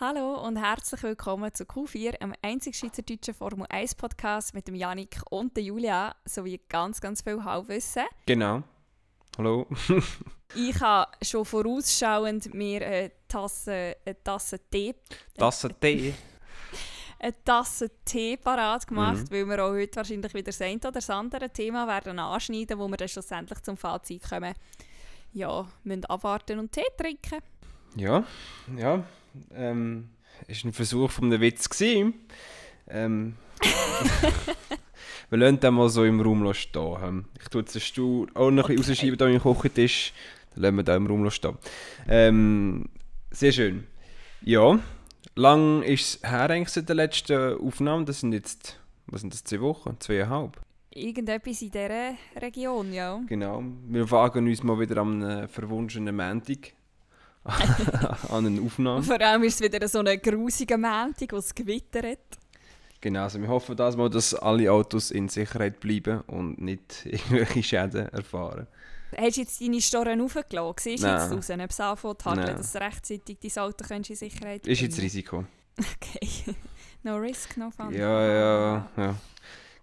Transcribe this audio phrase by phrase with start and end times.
[0.00, 5.20] Hallo und herzlich willkommen zu Q4, einem einzig schweizerdeutschen Formel 1 Podcast mit dem Janik
[5.30, 8.02] und der Julia sowie ganz, ganz viel Halbwissen.
[8.26, 8.64] Genau.
[9.38, 9.68] Hallo.
[10.56, 14.96] ich habe schon vorausschauend mir eine Tasse, eine Tasse Tee.
[15.38, 16.12] Tasse Tee?
[17.20, 19.30] eine Tasse Tee parat gemacht, mhm.
[19.30, 22.88] weil wir auch heute wahrscheinlich wieder das eine oder das andere Thema werden anschneiden, wo
[22.88, 24.54] wir dann schlussendlich zum Fazit kommen.
[25.32, 27.38] Ja, müssen abwarten und Tee trinken.
[27.94, 28.24] Ja,
[28.76, 29.04] ja
[29.54, 30.08] ähm,
[30.46, 32.14] ist ein Versuch von einem Witz gewesen.
[32.88, 33.34] Ähm,
[35.30, 37.26] wir lassen den mal so im Raum stehen.
[37.40, 38.74] Ich tue jetzt den Stuhl auch noch okay.
[38.74, 40.12] ein bisschen rausschieben, da im Kochentisch.
[40.54, 41.58] Dann lassen wir den im Raum stehen.
[42.08, 42.88] Ähm,
[43.30, 43.86] sehr schön.
[44.42, 44.78] Ja,
[45.34, 48.04] lang ist es her eigentlich seit der letzten Aufnahme.
[48.04, 49.96] Das sind jetzt, was sind das, zwei Wochen?
[49.98, 50.60] Zweieinhalb?
[50.90, 53.20] Irgendetwas in dieser Region, ja.
[53.26, 53.64] Genau.
[53.88, 56.72] Wir wagen uns mal wieder am verwunschenen Montag
[58.30, 59.02] an eine Aufnahme.
[59.02, 62.18] Vor allem ist es wieder so eine grusige Montag, wo es gewittert.
[63.00, 67.62] Genau, also wir hoffen dass, mal, dass alle Autos in Sicherheit bleiben und nicht irgendwelche
[67.62, 68.66] Schäden erfahren.
[69.16, 70.74] Hast du jetzt deine Storen aufgelassen?
[70.78, 71.80] Siehst du jetzt raus, ob es
[72.26, 75.44] anfängt dass du rechtzeitig dein Auto in Sicherheit bringen Ist jetzt Risiko.
[75.78, 76.54] Okay.
[77.02, 77.92] no risk, no fun.
[77.92, 79.14] Ja, ja, ja.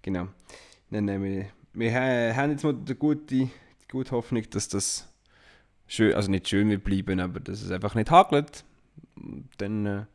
[0.01, 0.27] Genau.
[0.89, 3.49] Nein, nein, wir, wir haben jetzt mal die gute, die
[3.89, 5.10] gute Hoffnung, dass das
[5.91, 8.63] schön, also nicht schön wird bleiben, aber dass es einfach nicht hagelt,
[9.57, 10.05] dann äh,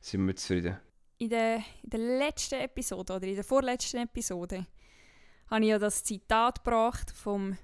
[0.00, 0.78] sind wir zufrieden.
[1.18, 4.66] In der, in der letzten Episode oder in der vorletzten Episode
[5.50, 7.56] habe ich ja das Zitat gebracht vom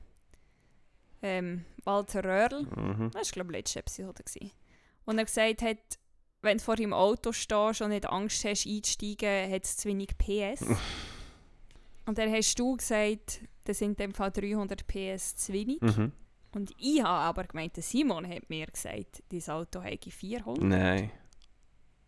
[1.23, 2.63] ähm, Walter Röhrl.
[2.63, 3.11] Mhm.
[3.13, 4.23] Das war, glaube ich, letzte Episode.
[4.23, 4.51] Gewesen.
[5.05, 5.79] Und er gesagt hat,
[6.41, 10.17] wenn du vor dem Auto stehst und nicht Angst hast einzusteigen, hat es zu wenig
[10.19, 10.65] PS.
[12.07, 15.81] und dann hast du gesagt, das sind in dem Fall 300 PS zu wenig.
[15.81, 16.13] Mhm.
[16.55, 20.63] Und ich habe aber gemeint, Simon hat mir gesagt, dein Auto hätte 400.
[20.63, 21.11] Nein,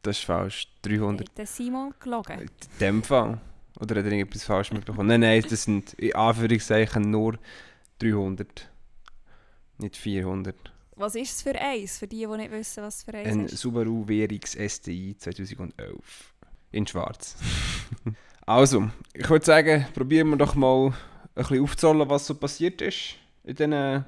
[0.03, 0.69] das ist falsch.
[0.83, 1.29] 300.
[1.29, 2.41] Hat der Simon gelogen?
[2.41, 3.41] In dem Fall.
[3.81, 5.09] Oder hat er irgendetwas falsch mitbekommen?
[5.09, 7.39] Nein, nein, das sind in Anführungszeichen nur
[7.99, 8.71] 300.
[9.79, 10.55] Nicht 400.
[10.97, 13.47] Was ist es für eins, für die, die nicht wissen, was es für eins Ein
[13.47, 13.53] ist?
[13.53, 16.35] Ein Subaru WRX STI 2011.
[16.71, 17.37] In schwarz.
[18.47, 20.95] also, ich würde sagen, probieren wir doch mal ein
[21.35, 24.05] bisschen aufzuzahlen, was so passiert ist in diesen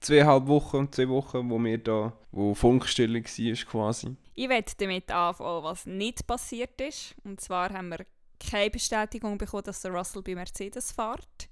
[0.00, 4.16] zweieinhalb Wochen, zwei Wochen, wo wir da, wo Funkstille war quasi.
[4.34, 7.14] Ich werde damit anfangen, was nicht passiert ist.
[7.24, 8.04] Und zwar haben wir
[8.38, 11.48] keine Bestätigung bekommen, dass der Russell bei Mercedes fährt.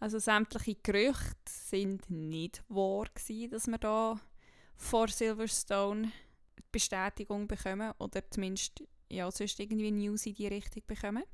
[0.00, 4.18] Also sämtliche Gerüchte sind nicht wahr gewesen, dass wir da
[4.76, 6.10] vor Silverstone
[6.72, 11.24] Bestätigung bekommen oder zumindest ja, sonst irgendwie News in die Richtung bekommen.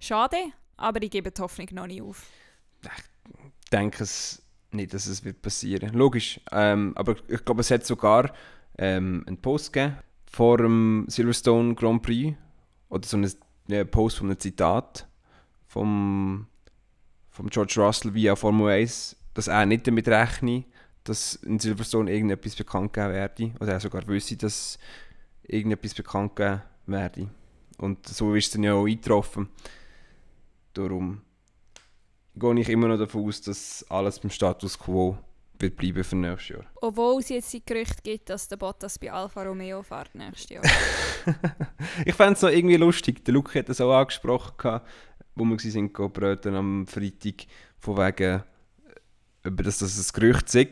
[0.00, 0.36] Schade,
[0.76, 2.26] aber ich gebe die Hoffnung noch nicht auf.
[2.82, 4.42] Ich denke, es
[4.74, 5.92] nicht, dass es wird passieren.
[5.94, 6.40] Logisch.
[6.50, 8.32] Ähm, aber ich glaube, es hat sogar
[8.78, 9.96] ähm, einen Post gegeben
[10.30, 12.36] vor dem Silverstone Grand Prix
[12.88, 15.06] oder so einen Post von einem Zitat
[15.66, 16.46] vom,
[17.30, 20.64] vom George Russell via Formel 1, dass er nicht damit rechnet,
[21.04, 23.52] dass in Silverstone irgendetwas bekannt gegeben werde.
[23.60, 24.78] Oder er sogar wüsste, dass
[25.42, 27.28] irgendetwas bekannt gegeben werde.
[27.78, 29.48] Und so ist es dann ja auch eingetroffen.
[30.72, 31.22] Darum
[32.34, 35.18] gehe ich immer noch davon aus, dass alles beim Status quo
[35.58, 36.64] wird bleiben für nächstes Jahr.
[36.80, 40.64] Obwohl es jetzt die Gerüchte gibt, dass der Bottas bei Alfa Romeo fährt nächstes Jahr.
[42.04, 43.24] ich fände es noch irgendwie lustig.
[43.24, 44.80] Der Luke hat das auch angesprochen,
[45.34, 47.46] wo wir sind bröten am Freitag,
[47.78, 48.42] von wegen,
[49.44, 50.68] über äh, das, dass es ein Gerücht sei.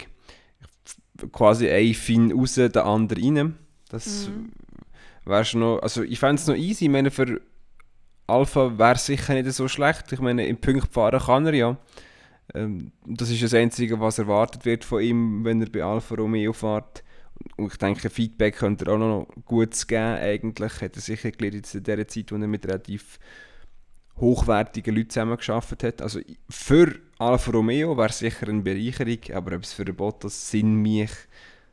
[1.32, 3.56] Quasi ein Fin raus, der andere rein.
[3.88, 5.44] Das mhm.
[5.44, 7.40] schon noch, also ich fände es noch easy, ich meine, für
[8.30, 10.12] Alpha wäre sicher nicht so schlecht.
[10.12, 11.76] Ich meine, im Punkt fahren kann er ja.
[12.54, 16.52] Ähm, das ist das Einzige, was erwartet wird von ihm, wenn er bei Alfa Romeo
[16.52, 17.02] fährt.
[17.56, 20.16] Und ich denke, Feedback könnte er auch noch gut geben.
[20.16, 23.18] Eigentlich hat er sicher gelernt in der Zeit, wo er mit relativ
[24.18, 26.02] hochwertigen Leuten zusammengearbeitet hat.
[26.02, 30.82] Also für Alfa Romeo wäre es sicher eine Bereicherung, aber ob es für Bottas Sinn
[30.82, 31.28] macht,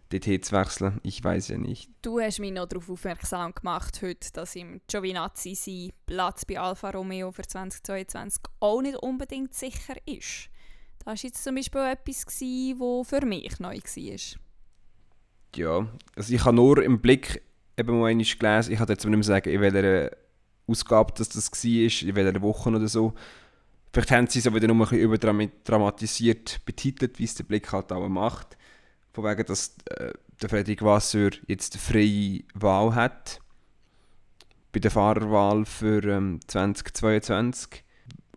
[0.09, 0.99] dorthin zu wechseln.
[1.03, 1.89] Ich weiß ja nicht.
[2.01, 6.91] Du hast mich noch darauf aufmerksam gemacht heute, dass im Giovinazzi sein Platz bei Alfa
[6.91, 10.49] Romeo für 2022 auch nicht unbedingt sicher ist.
[10.99, 14.39] Das war jetzt zum Beispiel etwas, was für mich neu war.
[15.55, 17.41] Ja, also ich habe nur im Blick
[17.77, 20.11] eben mal gelesen, ich kann jetzt nicht mehr sagen, in welcher
[20.67, 23.13] Ausgabe das, das war, in welcher Woche oder so.
[23.93, 27.71] Vielleicht haben sie es aber wieder nur ein bisschen überdramatisiert betitelt, wie es der Blick
[27.71, 28.57] halt auch macht
[29.17, 33.39] von wegen, dass äh, der Frederik Wasser jetzt eine freie Wahl hat
[34.71, 37.83] bei der Fahrerwahl für ähm, 2022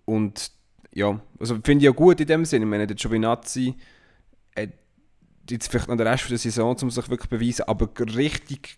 [0.07, 0.53] und
[0.95, 3.75] ja, also finde ich ja gut in dem Sinne, ich meine, der Giovinazzi
[4.57, 4.71] hat
[5.51, 8.77] jetzt vielleicht noch den Rest der Saison, um sich wirklich zu beweisen, aber richtig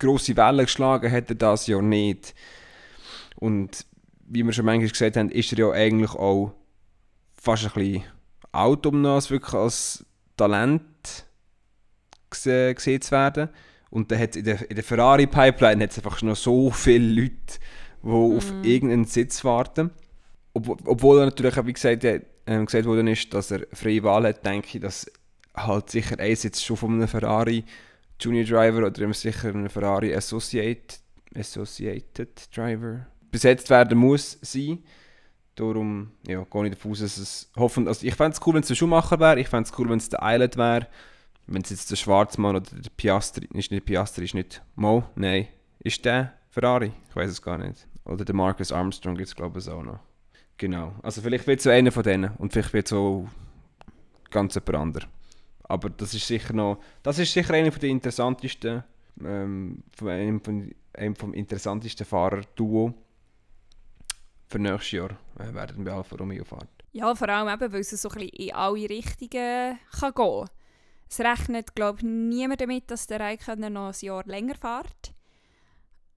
[0.00, 2.34] grosse Wellen geschlagen hat er das Jahr nicht.
[3.36, 3.86] Und
[4.26, 6.54] wie wir schon manchmal gesagt haben, ist er ja eigentlich auch
[7.40, 8.02] fast ein bisschen
[8.50, 10.04] alt, um noch wirklich als
[10.36, 10.82] Talent
[12.44, 13.48] gesehen zu werden.
[13.90, 17.58] Und dann hat in der, in der Ferrari-Pipeline einfach noch so viele Leute,
[18.02, 18.36] die mm.
[18.36, 19.90] auf irgendeinen Sitz warten.
[20.52, 24.44] Ob, obwohl er natürlich, wie gesagt, äh, gesagt worden ist, dass er freie Wahl hat,
[24.44, 25.06] denke ich, dass
[25.54, 27.64] halt sicher ein Sitz schon von einem Ferrari
[28.20, 30.96] Junior Driver oder sicher einem Ferrari Associate,
[31.34, 34.82] Associated Driver besetzt werden muss sein.
[35.54, 37.88] Darum ja, gehe ich davon aus, dass es hoffentlich...
[37.88, 39.98] Also ich fände es cool, wenn es der Schuhmacher wäre, ich fände es cool, wenn
[39.98, 40.86] es der Island wäre.
[41.46, 43.48] Wenn es jetzt der Schwarzmann oder der Piastri...
[43.52, 44.62] Ist nicht Piastri, ist nicht...
[44.74, 45.04] Mo?
[45.14, 45.48] Nein.
[45.78, 46.92] Ist der Ferrari?
[47.08, 47.86] Ich weiß es gar nicht.
[48.04, 50.00] Oder der Marcus Armstrong gibt es glaube ich auch noch.
[50.56, 50.94] Genau.
[51.02, 53.28] Also vielleicht wird so einer von denen und vielleicht wird so
[54.30, 55.06] ganz jemand anderer.
[55.64, 56.80] Aber das ist sicher noch...
[57.02, 58.84] Das ist sicher einer der interessantesten...
[59.24, 62.92] Ähm, von einem, von einem vom interessantesten Fahrer-Duo
[64.48, 66.68] für nächstes Jahr äh, werden bei Alfa Romeo fahren.
[66.92, 70.48] Ja, vor allem eben, weil es so ein bisschen in alle Richtungen kann gehen kann.
[71.08, 75.14] Es rechnet, glaube ich, niemand damit, dass der Raikkonen noch ein Jahr länger fährt.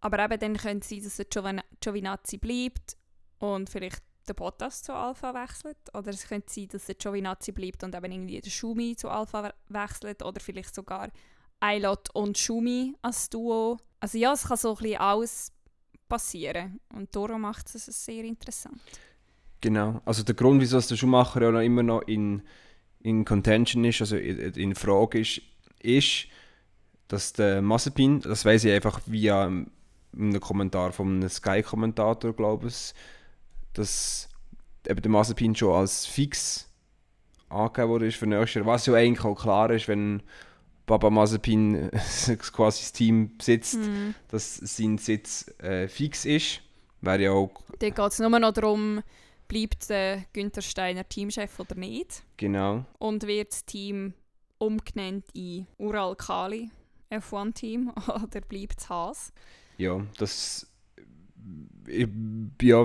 [0.02, 2.98] Aber eben dann könnte es sein, dass der Giovinazzi bleibt
[3.40, 5.78] und vielleicht der Bottas zu Alpha wechselt.
[5.94, 9.54] Oder es könnte sein, dass der Giovinazzi bleibt und eben irgendwie der Schumi zu Alpha
[9.68, 10.24] wechselt.
[10.24, 11.10] Oder vielleicht sogar
[11.60, 13.78] Eilot und Schumi als Duo.
[14.00, 15.52] Also ja, es kann so ein bisschen alles
[16.08, 16.80] passieren.
[16.94, 18.80] Und darum macht es sehr interessant.
[19.62, 20.02] Genau.
[20.06, 22.42] Also der Grund, wieso der Schumacher ja noch immer noch in,
[23.02, 25.42] in Contention ist, also in, Frage ist,
[25.80, 26.28] ist,
[27.08, 32.94] dass der Mazepin, das weiß ich einfach via einem Kommentar von einem Sky-Kommentator, glaube ich,
[33.74, 34.30] dass
[34.88, 36.68] eben der Mazepin schon als fix
[37.50, 40.22] angegeben wurde für nächstes Jahr, was ja eigentlich auch klar ist, wenn
[40.86, 41.90] Baba Mazepin
[42.52, 44.16] quasi das Team besitzt, mhm.
[44.30, 46.62] dass sein Sitz äh, fix ist.
[47.02, 47.52] Wäre ja auch...
[47.80, 49.02] Dann geht es nur noch darum,
[49.50, 52.24] bleibt der Günther Steiner Teamchef oder nicht.
[52.38, 52.86] Genau.
[52.98, 54.14] Und wird das Team
[54.58, 56.70] umgenannt in Ural Kali
[57.12, 59.34] F1-Team oder bleibt es Haas?
[59.78, 60.66] Ja, das
[61.88, 62.08] ja,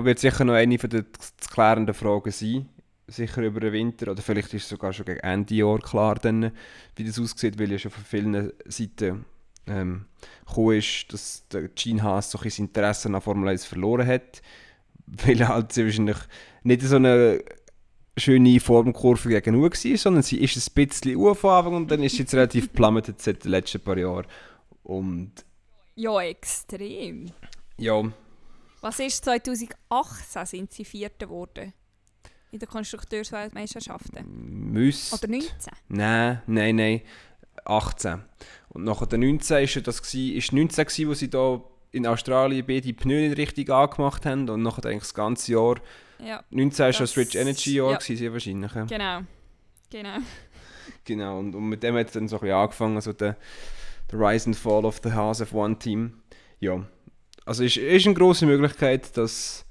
[0.03, 2.67] wird sicher noch eine der zu klärenden Fragen sein
[3.07, 6.51] sicher über den Winter oder vielleicht ist es sogar schon gegen Ende Jahr klar, dann,
[6.95, 9.25] wie das aussieht, weil ja schon von vielen Seiten
[9.67, 10.05] ähm,
[10.71, 14.41] ist, dass der Gene Haas so ein Interesse an Formel 1 verloren hat,
[15.05, 16.17] weil er halt wahrscheinlich
[16.65, 17.43] nicht so eine
[18.17, 22.33] schöne Formkurve gegenüber war, sondern sie ist ein bisschen aufgefangen und dann ist sie jetzt
[22.33, 24.27] relativ plummeted seit den letzten paar Jahren.
[24.83, 25.31] Und
[25.95, 27.31] ja, extrem.
[27.77, 28.03] Ja.
[28.81, 31.73] Was ist 2018 sind sie Vierte geworden?
[32.55, 34.71] in der Konstrukteursweltmeisterschaften?
[34.71, 35.13] Müsst.
[35.13, 35.51] Oder 19?
[35.89, 37.01] Nein, nein, nein.
[37.65, 38.23] 18.
[38.69, 42.65] Und nach der 19 ist das gewesen, ist 19 gewesen, wo sie da in Australien
[42.65, 45.75] beide Pneu nicht richtig angemacht haben und nachher eigentlich das ganze Jahr.
[46.19, 47.97] Ja, 19 war schon das Rich Energy Jahr ja.
[47.97, 48.71] gewesen, wahrscheinlich.
[48.87, 49.21] Genau.
[49.89, 50.17] Genau.
[51.03, 51.39] genau.
[51.39, 53.37] Und, und mit dem hat es dann so ein bisschen angefangen, also der,
[54.11, 56.21] der Rise and Fall of the House of One Team.
[56.59, 56.85] Ja.
[57.45, 59.65] Also ist, ist eine große Möglichkeit, dass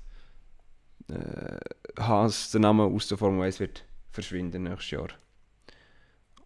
[1.09, 1.59] äh,
[1.99, 5.09] Haas, der Name aus der Formel 1 wird verschwinden nächstes Jahr.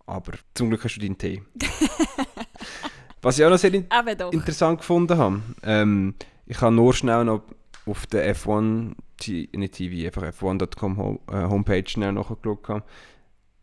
[0.07, 1.43] Aber zum Glück hast du deinen Tee.
[3.21, 3.87] Was ich auch noch sehr in
[4.33, 6.15] interessant gefunden habe, ähm,
[6.47, 7.43] ich habe nur schnell noch
[7.85, 8.95] auf der F1,
[9.27, 12.83] nicht TV, einfach F1.com äh, Homepage schnell nachgeschaut.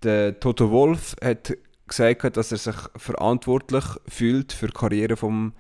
[0.04, 1.58] Der Toto Wolf hat
[1.88, 5.54] gesagt, dass er sich verantwortlich fühlt für die Karriere vom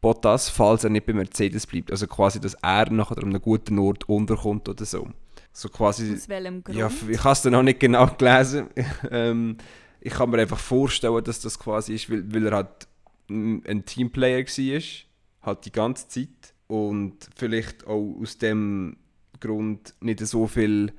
[0.00, 1.90] Bottas, falls er nicht bei Mercedes bleibt.
[1.90, 5.08] Also quasi, dass er nachher an einem guten Ort unterkommt oder so.
[5.52, 6.78] So quasi, Aus welchem Grund?
[6.78, 8.68] Ja, ich habe es noch nicht genau gelesen.
[9.10, 9.56] ähm,
[10.00, 12.88] ich kann mir einfach vorstellen, dass das quasi ist, weil, weil er halt
[13.28, 14.82] ein Teamplayer war,
[15.42, 16.28] halt die ganze Zeit.
[16.70, 18.96] Und vielleicht auch aus dem
[19.40, 20.92] Grund nicht so viel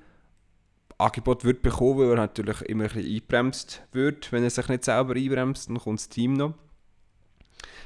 [0.97, 4.33] Angebot wird bekommen, weil er natürlich immer ein bisschen einbremst wird.
[4.33, 6.55] Wenn er sich nicht selber einbremst, dann kommt das Team noch.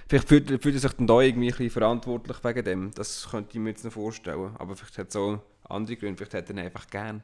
[0.09, 2.91] Vielleicht fühlt, fühlt er sich dann da irgendwie ein bisschen verantwortlich wegen dem.
[2.95, 4.55] Das könnte ich mir jetzt noch vorstellen.
[4.57, 6.17] Aber vielleicht hat es auch andere Gründe.
[6.17, 7.21] Vielleicht hat er ihn einfach gern.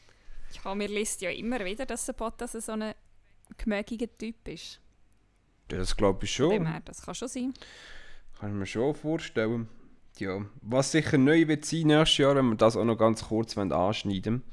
[0.64, 2.94] Ja, mir liest ja immer wieder, dass der Bottas so ein
[3.58, 4.80] gemägiger Typ ist.
[5.70, 6.68] Das glaube ich schon.
[6.68, 7.52] Her, das kann schon sein.
[8.40, 9.68] Kann ich mir schon vorstellen.
[10.22, 13.58] Ja, was sicher neu wird sein nächstes Jahr, wenn wir das auch noch ganz kurz
[13.58, 14.44] anschneiden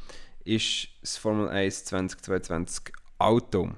[0.48, 3.70] ist das Formel 1 2022 Auto.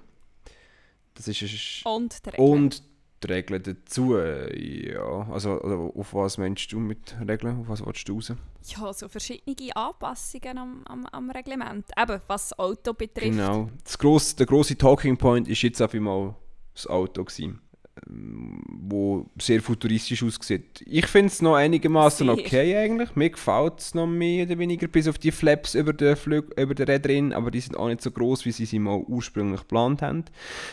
[1.14, 2.84] Das ist und der und
[3.24, 4.16] die Regeln dazu.
[4.16, 7.62] Ja, also auf was meinst du mit Regeln?
[7.62, 8.32] Auf was willst du raus?
[8.66, 11.86] Ja, so verschiedene Anpassungen am, am, am Reglement.
[12.00, 13.32] Eben, was das Auto betrifft.
[13.32, 13.68] Genau.
[13.82, 16.36] Das grosse, der grosse Talking Point war jetzt auf einmal
[16.72, 17.24] das Auto.
[17.24, 17.60] Gewesen.
[18.06, 20.82] Wo sehr futuristisch aussieht.
[20.86, 23.14] Ich finde es noch einigermaßen okay eigentlich.
[23.16, 26.74] Mir gefällt es noch mehr oder weniger, bis auf die Flaps über den, Flug, über
[26.74, 30.02] den Rädern, aber die sind auch nicht so groß, wie sie sie mal ursprünglich geplant
[30.02, 30.24] haben.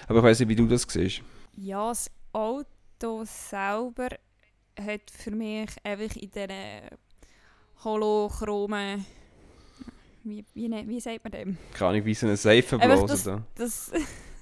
[0.07, 1.21] Aber ich weiß nicht, wie du das siehst.
[1.57, 4.09] Ja, das Auto selber
[4.79, 6.51] hat für mich einfach in diesen
[7.83, 9.05] holochromen
[10.27, 11.57] wie, wie, ne, wie sagt man dem?
[11.73, 13.45] Keine Ahnung, wie so eine Seifenblase.
[13.55, 13.91] Das, das,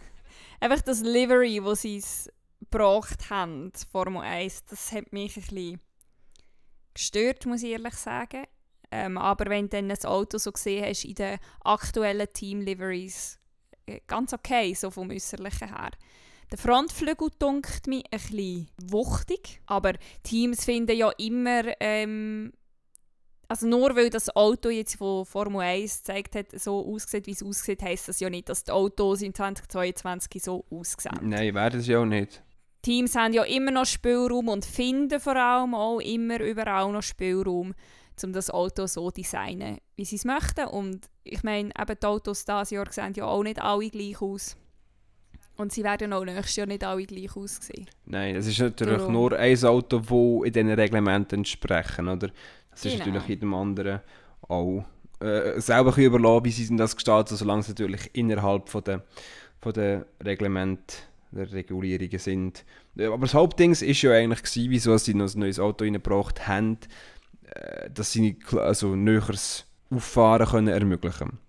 [0.60, 2.04] einfach das Livery, das sie
[2.76, 5.80] gebracht haben, Formel 1, das hat mich ein bisschen
[6.94, 8.44] gestört, muss ich ehrlich sagen.
[8.92, 13.40] Ähm, aber wenn du dann das Auto so gesehen hast in den aktuellen Team-Liveries,
[13.86, 15.92] äh, ganz okay, so vom Äußerlichen her.
[16.52, 22.54] Der Frontflügel dunkelt mich ein bisschen wuchtig, aber Teams finden ja immer, ähm,
[23.48, 27.42] also nur weil das Auto jetzt von Formel 1 gezeigt hat, so aussieht, wie es
[27.42, 31.18] aussieht, heisst das ja nicht, dass die Autos in 2022 so aussehen.
[31.22, 32.45] Nein, werden sie auch nicht.
[32.86, 37.74] Teams haben ja immer noch Spielraum und finden vor allem auch immer überall noch Spielraum,
[38.24, 40.68] um das Auto so zu designen, wie sie es möchten.
[40.68, 44.56] Und ich meine, eben die Autos dieses Jahr sehen ja auch nicht alle gleich aus.
[45.58, 47.88] Und sie werden auch nächstes Jahr nicht alle gleich aussehen.
[48.06, 49.14] Nein, es ist natürlich Darum.
[49.14, 50.12] nur ein Auto, das
[50.46, 52.30] in diesen Reglementen entsprechen, oder?
[52.70, 52.94] Das genau.
[52.94, 54.02] ist natürlich jedem anderen
[54.48, 54.86] auch
[55.22, 59.04] äh, selber überlassen, wie sie das gestalten, solange es natürlich innerhalb von der,
[59.60, 62.66] von der Reglement der Regulierungen sind.
[62.98, 66.78] Aber das Hauptding ist ja eigentlich gewesen, wieso sie noch ein neues Auto reingebracht haben,
[67.44, 71.40] äh, dass sie also näheres Auffahren können ermöglichen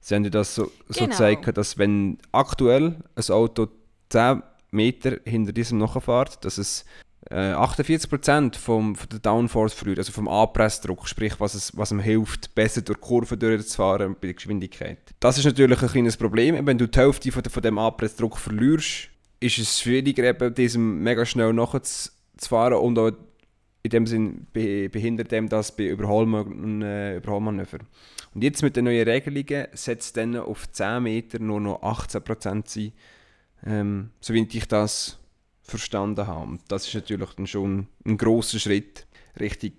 [0.00, 1.08] Sie haben ja das so, so genau.
[1.08, 3.66] gezeigt, dass wenn aktuell ein Auto
[4.10, 4.40] 10
[4.70, 6.84] Meter hinter diesem nachfährt, dass es
[7.28, 11.98] äh, 48% vom, von der Downforce verliert, also vom Anpressdruck, sprich was, es, was ihm
[11.98, 14.98] hilft, besser durch Kurven durchzufahren bei der Geschwindigkeit.
[15.18, 19.08] Das ist natürlich ein kleines Problem, wenn du die Hälfte von, von dem Anpressdruck verlierst,
[19.40, 23.12] ist es schwieriger, eben diesem mega schnell nachzufahren und auch
[23.82, 27.78] in dem Sinn behindert dem das bei Überholman äh, Überholmanöver.
[28.34, 32.92] Und jetzt mit den neuen Regelungen setzt dann auf 10 Meter nur noch 18% sein,
[33.64, 35.18] ähm, so wie ich das
[35.62, 36.50] verstanden habe.
[36.50, 39.06] Und das ist natürlich dann schon ein großer Schritt
[39.38, 39.72] Richtung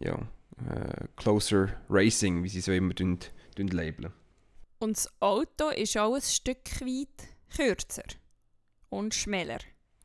[0.00, 3.18] ja, äh, Closer Racing, wie sie so immer dünn,
[3.58, 4.12] dünn labeln.
[4.78, 8.04] Und das Auto ist auch ein Stück weit kürzer
[8.90, 9.58] und schmäler,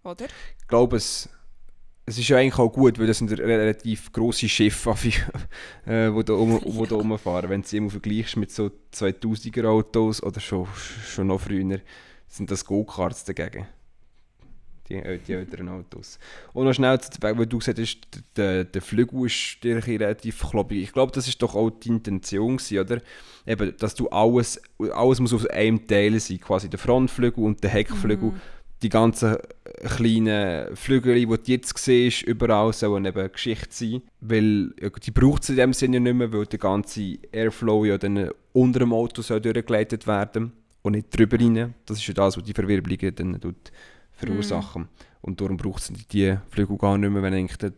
[0.04, 0.26] oder?
[0.60, 1.30] Ich glaube, es,
[2.06, 4.92] es ist ja eigentlich auch gut, weil das sind relativ grosse Schiffe,
[5.86, 7.50] äh, die da, um, rumfahren.
[7.50, 10.68] Wenn du sie immer vergleichst mit so 2000er Autos oder schon,
[11.08, 11.80] schon noch früher,
[12.28, 13.68] sind das Go-Karts dagegen.
[14.88, 16.20] Die, äh, die älteren Autos.
[16.54, 17.98] Und noch schnell zu weil du gesagt hast,
[18.38, 20.84] der, der Flügel ist relativ kloppig.
[20.84, 23.02] Ich glaube, das ist doch auch die Intention, gewesen, oder?
[23.48, 24.62] Eben, dass du alles,
[24.94, 28.30] alles muss aus einem Teil sein, quasi der Frontflügel und der Heckflügel.
[28.30, 28.42] Mhm
[28.86, 29.38] die ganzen
[29.84, 34.02] kleinen Flügel, die du jetzt siehst, überall sollen eben Geschichte sein.
[34.22, 34.70] Weil
[35.04, 38.80] die braucht es in dem Sinne nicht mehr, weil der ganze Airflow ja dann unter
[38.80, 41.74] dem Auto soll durchgeleitet werden und nicht drüber rein.
[41.88, 43.72] Das ist ja das, was die Verwirbelungen dann tut
[44.12, 44.84] verursachen.
[44.84, 44.90] Mm.
[45.22, 47.74] Und darum braucht es die Flügel gar nicht mehr, wenn eigentlich der,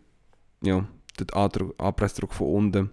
[0.61, 0.85] ja,
[1.17, 1.37] der
[1.77, 2.89] Anpressdruck von unten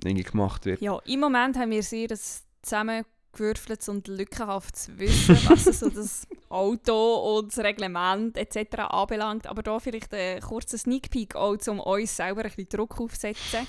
[0.00, 0.80] gemacht wird.
[0.80, 3.04] Ja, im Moment haben wir sehr das zusammen
[3.36, 8.78] gewürfeltes und lückenhaftes Wissen, was so das Auto und das Reglement etc.
[8.78, 9.46] anbelangt.
[9.46, 13.66] Aber da vielleicht ein kurzer Sneak Peek, auch um uns selber ein bisschen Druck aufzusetzen.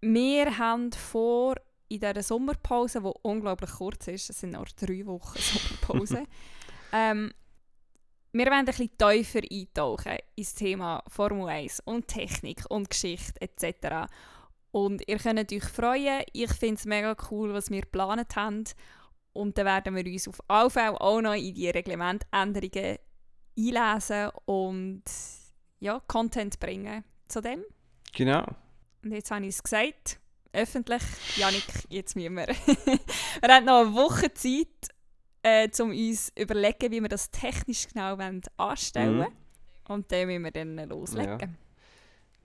[0.00, 1.56] Wir haben vor,
[1.88, 6.24] in dieser Sommerpause, die unglaublich kurz ist, es sind nur drei Wochen Sommerpause,
[6.92, 7.32] ähm,
[8.36, 14.10] wir wollen ein bisschen tiefer eintauchen ins Thema Formel 1 und Technik und Geschichte etc.
[14.74, 16.24] Und ihr könnt euch freuen.
[16.32, 18.64] Ich finde es mega cool, was wir geplant haben.
[19.32, 22.98] Und dann werden wir uns auf alle Fälle auch noch in die Reglementänderungen
[23.56, 25.04] einlesen und
[25.78, 27.62] ja, Content bringen zu dem.
[28.16, 28.44] Genau.
[29.04, 30.18] Und jetzt habe ich es gesagt,
[30.52, 31.02] öffentlich.
[31.36, 32.48] Janik, jetzt müssen wir.
[32.48, 34.88] wir haben noch eine Woche Zeit,
[35.44, 38.16] äh, um uns zu überlegen, wie wir das technisch genau
[38.56, 39.30] anstellen wollen.
[39.30, 39.92] Mhm.
[39.92, 41.56] Und dann müssen wir dann loslegen.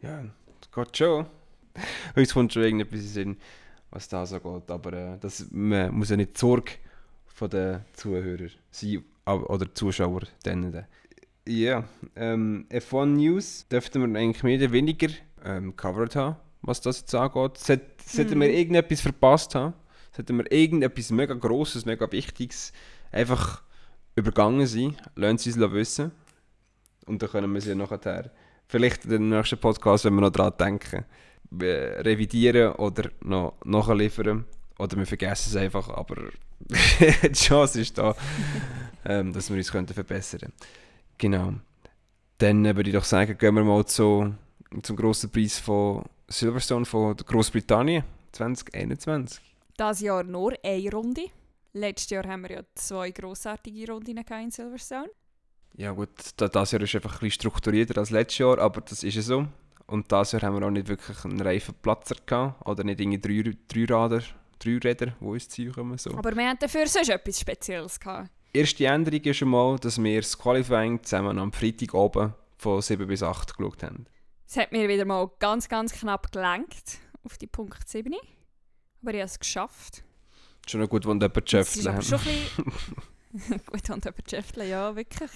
[0.04, 0.26] Ja, ja
[0.62, 1.39] das geht schon.
[2.16, 3.38] Uns kommt schon irgendetwas in Sinn,
[3.92, 4.72] was da so geht.
[4.72, 6.74] Aber äh, das man muss ja nicht die Sorge
[7.26, 10.22] von den Zuhörern sein oder Zuschauer.
[10.44, 10.86] Dann,
[11.48, 11.84] ja,
[12.16, 15.10] ähm, F1 News dürften wir eigentlich mehr oder weniger
[15.44, 17.58] ähm, covered haben, was das jetzt angeht.
[17.58, 18.42] Sollten mhm.
[18.42, 19.74] wir irgendetwas verpasst haben,
[20.16, 22.74] sollten wir irgendetwas mega Grosses, mega Wichtiges
[23.12, 23.64] einfach
[24.16, 26.12] übergangen sein, lassen Sie es wissen.
[27.06, 28.30] Und dann können wir sie nachher,
[28.68, 31.04] vielleicht in den nächsten Podcast, wenn wir noch daran denken, äh,
[31.52, 34.46] revidieren oder noch nachliefern.
[34.78, 36.16] Oder wir vergessen es einfach, aber
[36.70, 38.16] die Chance ist da,
[39.06, 40.56] ähm, dass wir uns könnten verbessern könnten.
[41.18, 41.54] Genau.
[42.38, 44.34] Dann äh, würde ich doch sagen, gehen wir mal zu,
[44.82, 49.42] zum grossen Preis von Silverstone von Großbritannien 2021.
[49.76, 51.26] Das Jahr nur eine Runde.
[51.74, 55.10] Letztes Jahr haben wir ja zwei grossartige Runden in Silverstone.
[55.78, 59.16] Ja gut, das Jahr ist einfach ein bisschen strukturierter als letztes Jahr, aber das ist
[59.16, 59.48] ja so.
[59.90, 62.68] Und das Jahr haben wir auch nicht wirklich einen Reifenplatzer gehabt.
[62.68, 64.24] Oder nicht irgendwie drei, drei Räder,
[64.60, 65.98] drei Räder, die ins Ziel kommen.
[65.98, 66.12] So.
[66.12, 68.30] Aber wir hatten dafür sonst etwas Spezielles gehabt.
[68.54, 73.08] Erste Änderung ist schon mal, dass wir das Qualifying zusammen am Freitag oben von 7
[73.08, 74.06] bis 8 geschaut haben.
[74.48, 78.14] Es hat mir wieder mal ganz, ganz knapp gelenkt auf die Punkt 7.
[79.02, 80.04] Aber ich habe es geschafft.
[80.68, 82.02] Schon noch gut, wenn jemand Schäftle haben.
[82.02, 82.26] Schon ein
[83.32, 85.32] bisschen gut, wenn jemand Schäftle, ja, wirklich.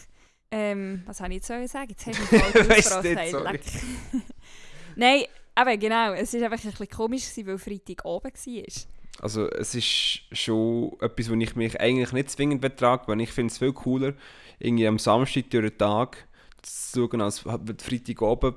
[0.56, 1.90] Ähm, was soll ich jetzt sagen?
[1.90, 3.66] Jetzt habe ich mich voll ausgefragt.
[4.96, 5.24] Nein,
[5.56, 6.14] aber genau.
[6.14, 8.64] Es war einfach ein bisschen komisch, weil Freitag oben war.
[9.20, 13.52] Also es ist schon etwas, wo ich mich eigentlich nicht zwingend betrage, weil ich finde
[13.52, 14.14] es viel cooler,
[14.60, 16.28] irgendwie am Samstag durch den Tag
[16.62, 18.56] zu schauen, als Freitag oben.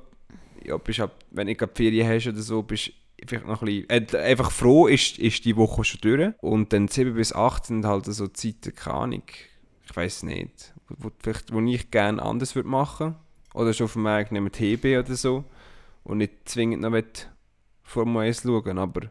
[0.64, 2.92] Ja, bist ab, wenn du Ferien hast oder so, bist
[3.26, 6.34] vielleicht noch ein bisschen, äh, einfach froh ist, ist die Woche schon durch.
[6.42, 9.22] Und dann 7 bis 8 sind halt so Zeiten, keine Ahnung,
[9.84, 13.16] ich weiß nicht, wo, vielleicht, wo ich gerne anders würde machen
[13.54, 15.44] Oder schon auf dem eigenen TB oder so.
[16.04, 16.92] Und nicht zwingend noch
[17.82, 19.10] Formel 1 schauen, aber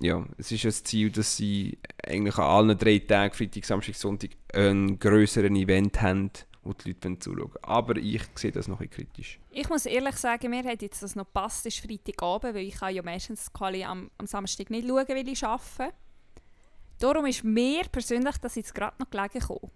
[0.00, 4.30] ja, es ist das Ziel, dass sie eigentlich an allen drei Tagen, Freitag, Samstag, Sonntag,
[4.54, 6.30] ein größeres Event haben,
[6.62, 9.40] wo die Leute zuschauen Aber ich sehe das noch ein kritisch.
[9.50, 13.02] Ich muss ehrlich sagen, mir hat jetzt das noch passt, ist Freitagabend, weil ich ja
[13.02, 15.94] meistens Quali am, am Samstag nicht schauen, weil ich arbeite.
[16.98, 19.70] Darum ist mir persönlich das jetzt gerade noch gelegen gekommen.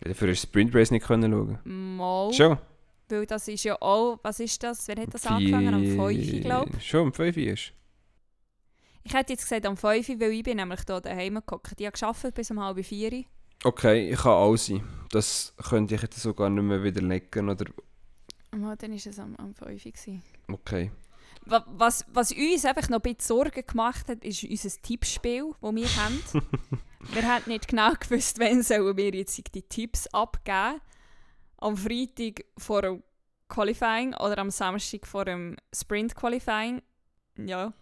[0.00, 2.32] Dafür hast du Sprint Race nicht können schauen Mal.
[2.32, 2.58] Schon?
[3.08, 4.88] Weil das ist ja auch, was ist das?
[4.88, 5.74] Wer hat das angefangen?
[5.74, 6.86] Am 5 glaube ich.
[6.86, 7.72] Schon, am 5 ist
[9.04, 11.74] Ich hätte jetzt gesagt am 5 weil ich bin nämlich hier daheim geguckt.
[11.78, 13.24] Ich habe gearbeitet bis um halb 4
[13.62, 14.82] Okay, ich kann auch sein.
[15.10, 17.66] Das könnte ich jetzt sogar nicht mehr widerlegen, oder?
[18.52, 19.84] Oh, dann war es am, am 5
[20.48, 20.90] Okay.
[21.46, 25.96] Was, was uns einfach noch ein bisschen Sorgen gemacht hat, ist unser Tippspiel, das wir
[25.96, 26.22] haben.
[27.12, 30.80] wir haben nicht genau gewusst, wann sollen wir jetzt die Tipps abgeben.
[31.58, 33.02] Am Freitag vor dem
[33.48, 36.82] Qualifying oder am Samstag vor dem Sprint Qualifying.
[37.36, 37.72] Ja,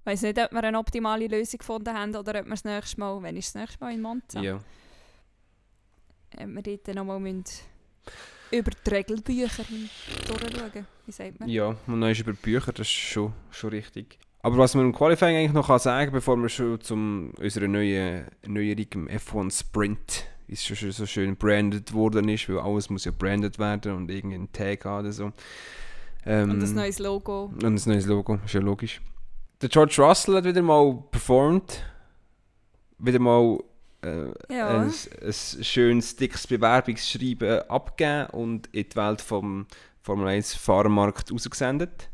[0.00, 2.98] ich weiß nicht, ob wir eine optimale Lösung gefunden haben oder ob wir das nächste
[2.98, 4.40] Mal, wenn ist das nächste Mal in Monza?
[4.40, 4.56] Ja.
[6.36, 7.20] Ob wir dort nochmal
[8.50, 9.64] über die Regelbücher
[10.26, 10.86] durchschauen.
[11.06, 11.48] Wie sagt man?
[11.48, 14.18] Ja, man ist über die Bücher, das ist schon, schon richtig.
[14.42, 18.26] Aber was man im Qualifying eigentlich noch kann sagen bevor wir schon zum unserer neuen
[18.46, 23.04] Neuerung im F1 Sprint, wie es schon so schön branded worden ist, weil alles muss
[23.04, 25.32] ja branded werden und irgendein Tag haben oder so.
[26.24, 27.44] Ähm, und ein neues Logo.
[27.44, 29.00] Und ein neues Logo, ist ja logisch.
[29.60, 31.82] Der George Russell hat wieder mal performt.
[32.98, 33.58] Wieder mal
[34.02, 34.82] äh, ja.
[34.82, 39.66] ein, ein schönes, dickes Bewerbungsschreiben abgeben und in die Welt vom
[40.02, 42.10] Formel 1 Fahrermarkt rausgesendet.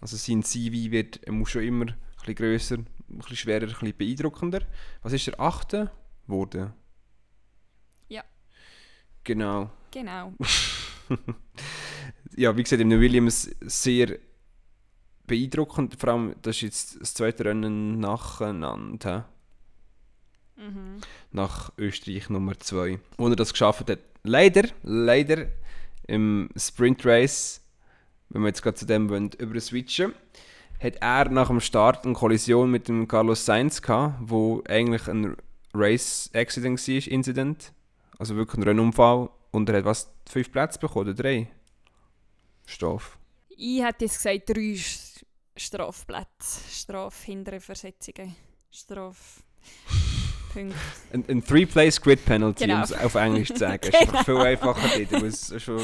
[0.00, 2.86] Also sein CV wird muss schon immer ein bisschen grösser, ein
[3.18, 4.62] bisschen schwerer, ein bisschen beeindruckender.
[5.02, 5.90] Was ist der achte
[6.26, 6.72] geworden?
[8.08, 8.24] Ja.
[9.24, 9.70] Genau.
[9.90, 10.32] Genau.
[12.36, 14.18] ja, wie gesagt, im Williams sehr
[15.26, 15.96] beeindruckend.
[15.98, 19.28] Vor allem, das ist jetzt das zweite Rennen nacheinander.
[20.60, 21.00] Mhm.
[21.32, 22.98] Nach Österreich Nummer 2.
[23.16, 23.98] Wo er das geschafft hat.
[24.22, 25.46] Leider, leider
[26.06, 27.62] im Sprint Race,
[28.28, 30.12] wenn wir jetzt gerade zu dem wollen, über switchen,
[30.82, 35.36] hat er nach dem Start eine Kollision mit dem Carlos Sainz gehabt, wo eigentlich ein
[35.72, 37.72] Race Accident war, Incident.
[38.18, 39.30] Also wirklich ein Rennunfall.
[39.50, 41.48] Und er hat was, fünf Plätze bekommen oder drei?
[42.66, 43.18] Strafe.
[43.48, 44.78] Ich hätte jetzt gesagt, drei
[45.56, 46.60] Strafplätze.
[46.70, 48.36] Strafhindere Versetzungen.
[48.70, 49.42] Straf.
[50.52, 50.74] Punkt.
[51.12, 52.76] Ein, ein Three-Place-Grid-Penalty, genau.
[52.76, 53.80] um es auf Englisch zu sagen.
[53.90, 54.18] genau.
[54.18, 55.62] ist viel einfacher dort.
[55.62, 55.80] Schon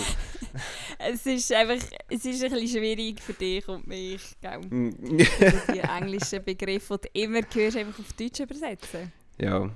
[0.99, 1.77] es ist einfach
[2.09, 4.59] es ist ein bisschen schwierig für dich und mich, gell?
[4.59, 5.19] Mm.
[5.73, 9.13] die englischen Begriffe, die du immer hörst, einfach auf Deutsch übersetzen.
[9.39, 9.71] Ja,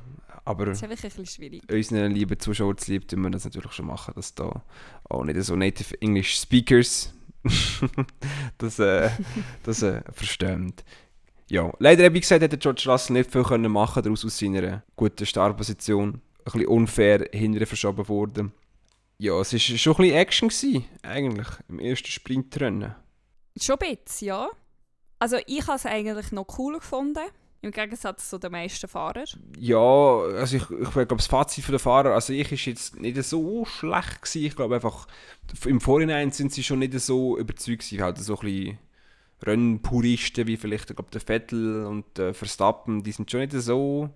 [0.45, 1.63] aber das ist einfach ein bisschen schwierig.
[1.71, 4.63] unseren lieben Zuschauern zu lieb, tun wir das natürlich schon machen, dass da
[5.05, 7.13] auch nicht so Native English Speakers
[8.59, 9.11] das, äh,
[9.63, 10.75] das äh, verstehen
[11.51, 15.27] ja, leider, wie gesagt, hätte George Russell nicht viel können machen daraus aus seiner guten
[15.27, 16.15] Startposition.
[16.15, 18.53] Ein bisschen unfair hinterher verschoben worden.
[19.19, 22.95] Ja, es war schon ein bisschen Action, gewesen, eigentlich, im ersten Sprintrennen.
[23.61, 24.49] Schon ein bisschen, ja.
[25.19, 27.29] Also ich habe es eigentlich noch cool gefunden.
[27.63, 29.27] Im Gegensatz zu den meisten Fahrern.
[29.59, 33.23] Ja, also ich, ich glaube, das Fazit für den Fahrer, also ich ist jetzt nicht
[33.25, 34.47] so schlecht gewesen.
[34.47, 35.07] Ich glaube einfach,
[35.67, 38.03] im Vorhinein sind sie schon nicht so überzeugt gewesen.
[38.03, 38.79] Halt so ein bisschen
[39.47, 44.11] Rennpuristen wie vielleicht glaub, der Vettel und der Verstappen, die sind schon nicht so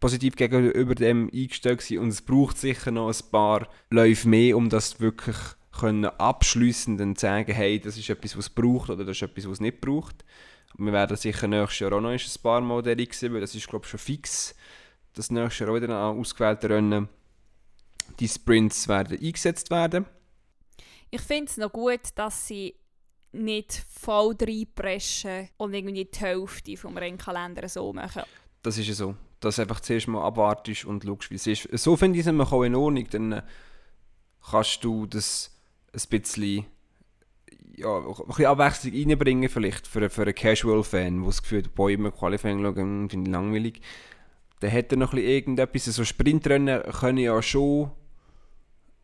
[0.00, 1.98] positiv gegenüber dem eingestellt gewesen.
[1.98, 5.36] und es braucht sicher noch ein paar Läufe mehr, um das wirklich
[5.72, 9.44] können abschliessend dann sagen, hey, das ist etwas, was es braucht oder das ist etwas,
[9.44, 10.24] was es nicht braucht.
[10.76, 13.84] Wir werden sicher nächstes Jahr auch noch ein paar Modelle sehen, weil das ist glaube
[13.84, 14.54] ich schon fix,
[15.14, 17.08] dass nächstes Jahr auch wieder an ausgewählten Rennen
[18.20, 20.06] die Sprints werden eingesetzt werden.
[21.10, 22.74] Ich finde es noch gut, dass sie
[23.32, 28.22] nicht voll reinpreschen und irgendwie die Hälfte vom Rennkalender so machen.
[28.62, 29.14] Das ist ja so.
[29.40, 31.68] Dass einfach zuerst mal abwartest und schaust, wie es ist.
[31.78, 33.42] So finde ich es auch in Ordnung, dann äh,
[34.50, 35.56] kannst du das
[35.92, 36.66] ein bisschen,
[37.76, 41.90] ja, ein bisschen Abwechslung reinbringen vielleicht für, für einen Casual-Fan, der das Gefühl hat, boah,
[41.90, 43.80] immer Qualifying schauen, finde ich langweilig.
[44.60, 47.92] Dann hätte er noch ein bisschen irgendetwas, so Sprintrennen können ja schon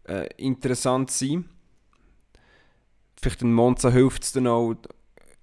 [0.08, 1.48] äh, interessant sein
[3.20, 4.74] vielleicht ein Monza hilft es dann auch.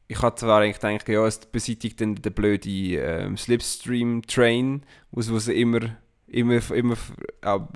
[0.07, 5.47] Ich hatte zwar eigentlich gedacht, ja, es beseitigt dann den blöden ähm, Slipstream-Train, was, was
[5.47, 5.79] immer,
[6.27, 6.97] immer, immer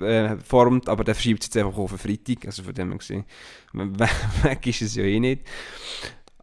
[0.02, 2.98] äh, formt, aber der verschiebt sich jetzt einfach auf den Freitag, also von dem her
[2.98, 3.24] gesehen.
[3.72, 5.42] Weg ist es ja eh nicht.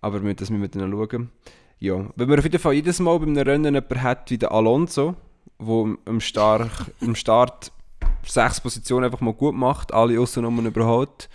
[0.02, 1.30] Aber das müssen wir dann schauen.
[1.80, 4.52] Ja, wenn man auf jeden Fall jedes Mal bei einem Rennen jemanden hat wie der
[4.52, 5.16] Alonso,
[5.60, 7.72] der im, Start, im Start
[8.26, 11.30] sechs Positionen einfach mal gut macht, alle Außennummern überholt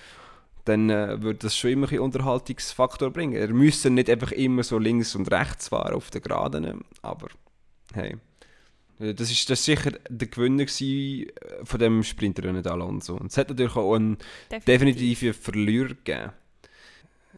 [0.68, 3.34] dann äh, würde das schon immer einen Unterhaltungsfaktor bringen.
[3.34, 7.28] Er müsste nicht einfach immer so links und rechts fahren auf der Geraden, aber
[7.94, 8.16] hey.
[9.00, 11.26] Äh, das ist, das sicher der Gewinner äh,
[11.64, 13.16] von dem Sprintrennen Alonso.
[13.16, 14.18] Und es hat natürlich auch einen
[14.50, 14.64] Definitiv.
[14.64, 16.32] definitiven Verlierer gegeben.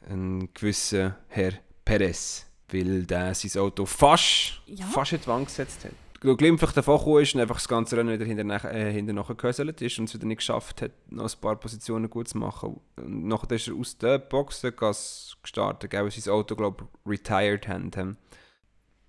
[0.09, 1.53] Einen gewissen Herr
[1.85, 4.87] Perez, weil der sein Auto fast, ja.
[4.87, 8.13] fast in die Wand gesetzt hat glimpflich davon gekommen ist und einfach das ganze Rennen
[8.13, 11.57] wieder hinterher, äh, hinterher gehöselt ist und es wieder nicht geschafft hat, noch ein paar
[11.57, 12.81] Positionen gut zu machen.
[12.97, 18.19] Und nachher ist er aus der Boxengasse gestartet, weil sein Auto, glaube ich, retired haben.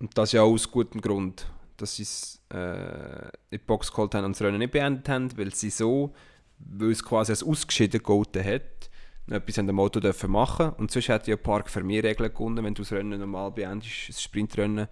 [0.00, 1.46] Und das ja auch aus gutem Grund,
[1.76, 5.36] dass sie es äh, in die Box geholt haben und das Rennen nicht beendet haben,
[5.36, 6.14] weil sie so,
[6.58, 8.90] weil es quasi als ausgeschieden gegolten hat,
[9.30, 12.64] etwas an dem Auto dürfen machen Und sonst hätte ja Park für mehr Regeln gefunden,
[12.64, 14.88] wenn du das Rennen normal beendest, das Sprintrennen,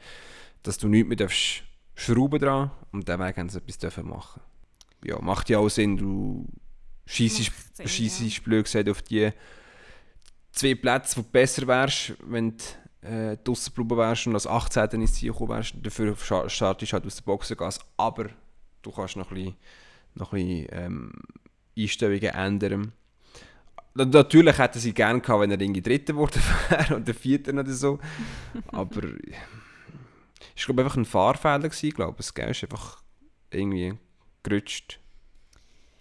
[0.63, 1.65] dass du nichts mehr darfst
[2.01, 4.41] Schrauben dran und dann haben sie etwas machen
[5.05, 6.47] Ja, macht ja auch Sinn, du
[7.07, 8.43] schießt ja.
[8.43, 9.31] blöd gesagt auf die
[10.53, 15.03] zwei Plätze, wo du besser wärst, wenn du äh, draussen geblieben wärst und als 18.
[15.03, 15.75] ins Ziel gekommen wärst.
[15.83, 18.31] Dafür startest du halt aus der Boxengas, aber
[18.81, 19.57] du kannst noch ein bisschen,
[20.15, 21.13] noch ein bisschen ähm,
[21.79, 22.93] Einstellungen ändern.
[23.95, 27.99] Natürlich hätten sie gerne gehabt, wenn er irgendwie Dritter geworden wäre oder Vierter oder so.
[28.69, 29.03] Aber
[30.57, 32.27] ist glaube einfach ein Fahrfehler gewesen, glaube ich.
[32.27, 33.03] Es ist einfach
[33.51, 33.95] irgendwie
[34.43, 35.01] gerutscht.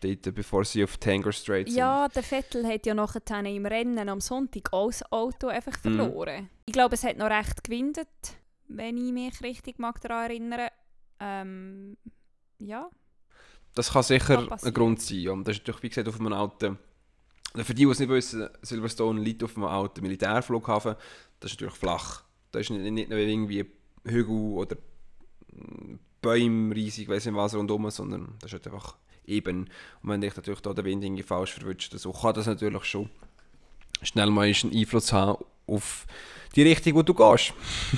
[0.02, 1.78] Dort, bevor sie auf Tanger Strait sind.
[1.78, 5.96] Ja, der Vettel hat ja nachher im Rennen am Sonntag auch das Auto einfach mhm.
[5.96, 6.44] verloren.
[6.44, 6.50] Mm.
[6.68, 8.08] Ich glaube, es hat noch recht gewindet,
[8.68, 10.70] wenn ich mich richtig mag daran erinnere.
[11.20, 11.98] Ähm,
[12.60, 12.90] ja.
[13.76, 15.28] Das kann sicher kann ein Grund sein.
[15.30, 16.80] Und das ist natürlich, wie gesagt, auf einem alten...
[17.56, 20.96] Für die, die es nicht wissen, Silverstone liegt auf einem alten Militärflughafen.
[21.40, 22.24] Das ist natürlich flach.
[22.52, 23.70] Da ist nicht, nicht nur irgendwie
[24.10, 24.78] Hügel oder
[26.22, 28.95] Bäume riesig, weiß nicht was rundherum, sondern das ist halt einfach
[29.26, 29.69] eben.
[30.02, 33.10] Und wenn dich natürlich da der Wind irgendwie falsch verwünscht, so kann das natürlich schon
[34.02, 36.06] schnell mal einen Einfluss haben auf
[36.56, 37.54] die Richtung, wo du gehst.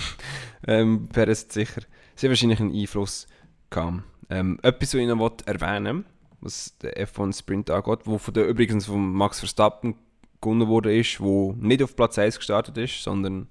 [0.68, 1.82] ähm, wäre es sicher
[2.16, 3.28] sehr wahrscheinlich einen Einfluss
[3.70, 4.04] gehabt.
[4.30, 6.06] Ähm, etwas, was ich noch erwähnen
[6.42, 9.96] was der F1 Sprint angeht, wo von der, übrigens von Max Verstappen
[10.42, 13.48] gewonnen wurde, ist, wo nicht auf Platz 1 gestartet ist, sondern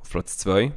[0.00, 0.72] auf Platz 2.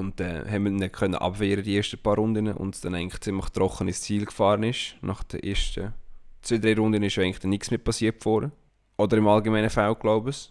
[0.00, 3.20] Und dann äh, haben wir ihn können abwehren die ersten paar Runden und dann eigentlich
[3.20, 4.96] ziemlich trocken ins Ziel gefahren ist.
[5.02, 5.92] Nach den ersten
[6.40, 8.50] zwei, drei Runden ist eigentlich nichts mehr passiert vorne.
[8.96, 10.50] Oder im allgemeinen Fall, glaube ich.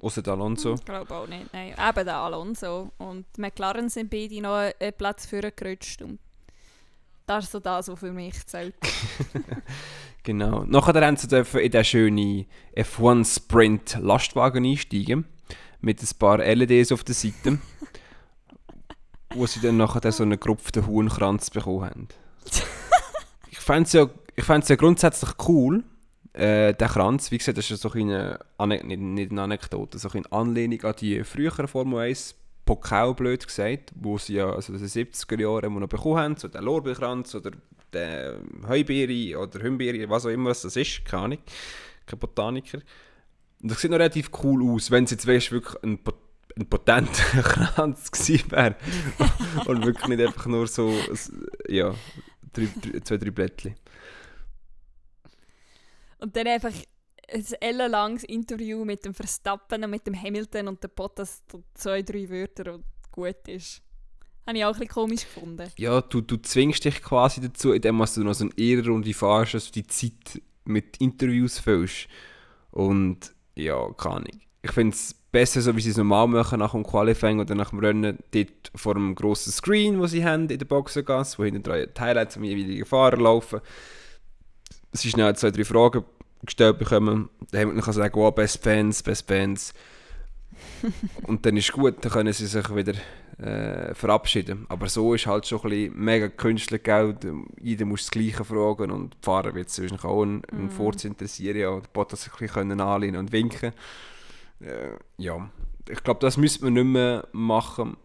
[0.00, 0.74] Außer der Alonso.
[0.74, 1.70] Ich glaube auch nicht, nein.
[1.70, 2.92] Eben der Alonso.
[2.98, 6.02] Und die McLaren sind beide noch einen Platz vorgerutscht.
[6.02, 6.18] Und
[7.26, 8.74] das ist so das, was für mich zählt.
[10.22, 10.64] genau.
[10.64, 15.24] Nachher haben sie in den schönen F1 Sprint Lastwagen einsteigen.
[15.80, 17.58] Mit ein paar LEDs auf der Seite
[19.34, 22.08] wo sie dann nachher so einen gerupften Huhnkranz bekommen haben.
[23.50, 25.84] ich fände es ja, ja grundsätzlich cool,
[26.32, 30.08] äh, der Kranz, wie gesagt, das ist so eine, Ane nicht, nicht eine Anekdote, so
[30.10, 34.78] eine Anlehnung an die früheren Formel 1 Pokal, blöd gesagt, wo sie ja also in
[34.78, 37.52] den 70er Jahren noch bekommen haben, so den Lorbeerkranz oder
[37.94, 41.38] den Heubeere oder Himbeere, was auch immer das ist, keine Ahnung,
[42.06, 42.78] kein Botaniker.
[43.62, 46.27] Und das sieht noch relativ cool aus, wenn es jetzt weißt, wirklich ein Botaniker
[46.58, 48.76] ein potenter Kranz gewesen wäre.
[49.66, 50.92] und wirklich nicht einfach nur so,
[51.68, 51.94] ja,
[52.52, 53.74] drei, drei, zwei, drei Blättchen.
[56.18, 56.72] Und dann einfach
[57.32, 61.42] ein ellenlanges Interview mit dem Verstappen und mit dem Hamilton und der Bottas,
[61.74, 63.82] zwei, drei Wörter und gut ist.
[64.46, 65.70] Habe ich auch ein bisschen komisch gefunden.
[65.76, 69.66] Ja, du, du zwingst dich quasi dazu, indem du noch so eine Ehrenrunde fahrst, dass
[69.66, 72.08] du die Zeit mit Interviews füllst.
[72.70, 74.40] Und ja, keine Ahnung.
[74.62, 77.70] Ich finde es besser, so wie sie es normal machen nach dem Qualifying oder nach
[77.70, 81.62] dem Rennen, dort vor einem grossen Screen, wo sie haben in der Boxengasse, wo hinten
[81.62, 83.60] drei Highlights am jeweiligen Fahrer laufen.
[84.92, 86.04] Sie schnell zwei, drei Fragen
[86.44, 87.28] gestellt bekommen.
[87.50, 89.74] Dann kann man sagen, oh, Best Fans, Best Fans.
[91.24, 92.94] und dann ist gut, dann können sie sich wieder
[93.38, 94.66] äh, verabschieden.
[94.68, 97.26] Aber so ist halt schon ein bisschen mega Künstlergeld.
[97.60, 100.70] Jeder muss das Gleiche fragen und die Fahrer wird sich auch einen mm.
[100.70, 103.72] Furz interessieren ja, und Bottas ein bisschen anlehnen und winken.
[104.60, 105.50] Äh, ja,
[105.88, 107.96] ich glaube, das müsste man nicht mehr machen.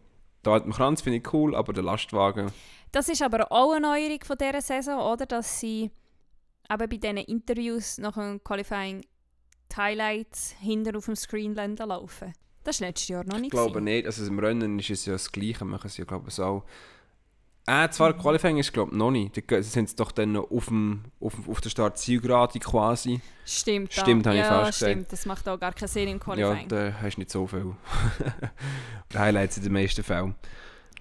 [0.43, 2.51] Da hat man Kranz finde ich cool, aber der Lastwagen...
[2.91, 5.25] Das ist aber auch eine Neuerung von dieser Saison, oder?
[5.25, 5.89] Dass sie
[6.69, 9.01] eben bei diesen Interviews nach dem Qualifying
[9.71, 12.33] die Highlights hinter auf dem Screen laufen.
[12.63, 13.45] Das war letztes Jahr noch nicht.
[13.45, 14.05] Ich glaube nicht.
[14.05, 15.65] Also im Rennen ist es ja das Gleiche.
[15.65, 16.65] Machen sie ja, glaube ich, auch.
[17.65, 18.13] Äh, zwar.
[18.13, 19.35] Qualifying ist glaube ich noch nicht.
[19.35, 23.21] Sie sind es doch dann auf, dem, auf, auf der Start-Zielgerade quasi.
[23.45, 24.93] Stimmt, stimmt, habe ja, ich fast stimmt.
[24.93, 25.13] Gesagt.
[25.13, 26.69] Das macht auch gar keinen Sinn im Qualifying.
[26.69, 27.75] Ja, da hast du nicht so viel.
[29.15, 30.35] Highlights in den meisten Fällen.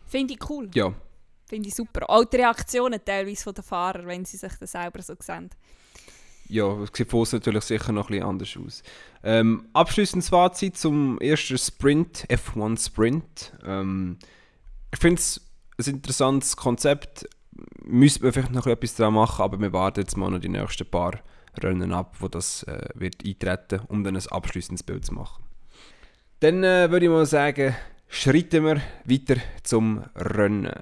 [0.06, 0.70] Finde ich cool.
[0.74, 0.92] Ja.
[1.46, 2.08] Finde ich super.
[2.08, 5.50] Auch die Reaktionen teilweise von den Fahrern, wenn sie sich das selber so sehen
[6.52, 8.82] ja, es sieht von natürlich sicher noch ein bisschen anders aus.
[9.22, 13.52] Ähm, abschließendes Fazit zum ersten Sprint, F1 Sprint.
[13.64, 14.18] Ähm,
[14.92, 15.40] ich finde es
[15.88, 17.28] ein interessantes Konzept.
[17.84, 20.86] Müsste man vielleicht noch etwas daran machen, aber wir warten jetzt mal noch die nächsten
[20.86, 21.20] paar
[21.60, 25.42] Rennen ab, wo das äh, wird eintreten, um dann ein abschließendes Bild zu machen.
[26.40, 27.74] Dann äh, würde ich mal sagen,
[28.08, 30.72] schreiten wir weiter zum Rennen.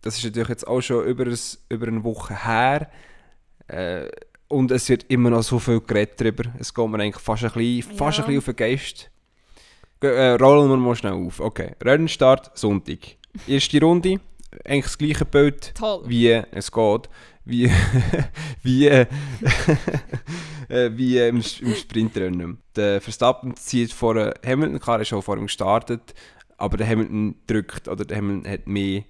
[0.00, 2.90] Das ist natürlich jetzt auch schon über, ein, über eine Woche her.
[3.68, 4.08] Äh,
[4.48, 6.44] und es wird immer noch so viel geredet darüber.
[6.58, 7.96] Es geht mir eigentlich fast ein bisschen, ja.
[7.96, 9.10] fast ein bisschen auf den Geist.
[10.00, 11.40] Äh, rollen wir mal schnell auf.
[11.40, 12.98] Okay, Rennstart Sonntag.
[13.46, 14.20] Erste Runde,
[14.64, 16.02] eigentlich das gleiche Bild, Toll.
[16.06, 17.08] wie es geht.
[17.44, 17.70] Wie,
[18.62, 19.06] wie, äh,
[20.68, 22.58] wie im, im Sprintrennen.
[22.74, 26.14] Der Verstappen zieht vor Hamilton, klar, ist schon vor ihm gestartet,
[26.56, 29.04] aber der Hamilton drückt, oder der Hamilton hat mehr,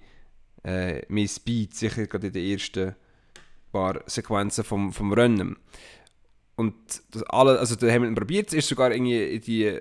[0.63, 2.95] äh, mehr Speed, sicher gerade in der ersten
[3.71, 5.57] paar Sequenzen vom, vom Rennen.
[6.55, 6.75] Und
[7.11, 9.79] das alle, also der Hamilton probiert es, ist sogar irgendwie die,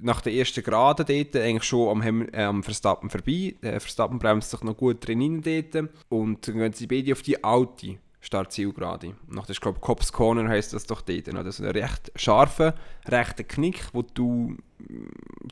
[0.00, 3.54] nach der ersten Gerade dort eigentlich schon am, Hamil äh, am Verstappen vorbei.
[3.62, 5.90] Der Verstappen bremst sich noch gut drin dort.
[6.08, 9.14] Und dann gehen sie beide auf die alte Startzielgerade.
[9.28, 11.28] Nach der, glaube Cops Corner heisst das doch dort.
[11.28, 11.44] Oder?
[11.44, 12.74] Das ist ein recht scharfer,
[13.06, 14.56] rechter Knick, wo du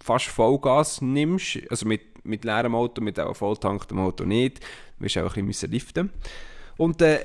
[0.03, 1.61] fast Vollgas nimmst.
[1.71, 4.61] Also mit, mit leerem Auto, mit auch volltanktem Auto nicht.
[4.61, 6.11] Du musst auch ein bisschen liften.
[6.77, 7.25] Und äh,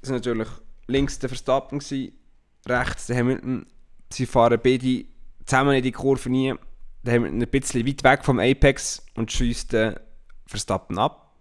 [0.00, 0.48] das war natürlich
[0.86, 1.80] links der Verstappen,
[2.66, 3.66] rechts der Hamilton.
[4.10, 5.04] Sie fahren beide
[5.48, 6.54] zusammen in die Kurve nie.
[7.02, 9.96] Der Hamilton ein bisschen weit weg vom Apex und schießt den
[10.46, 11.32] Verstappen ab.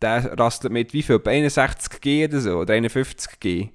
[0.00, 1.20] Der rastet mit wie viel?
[1.24, 2.58] 61 G oder so?
[2.58, 3.68] Oder 51 G?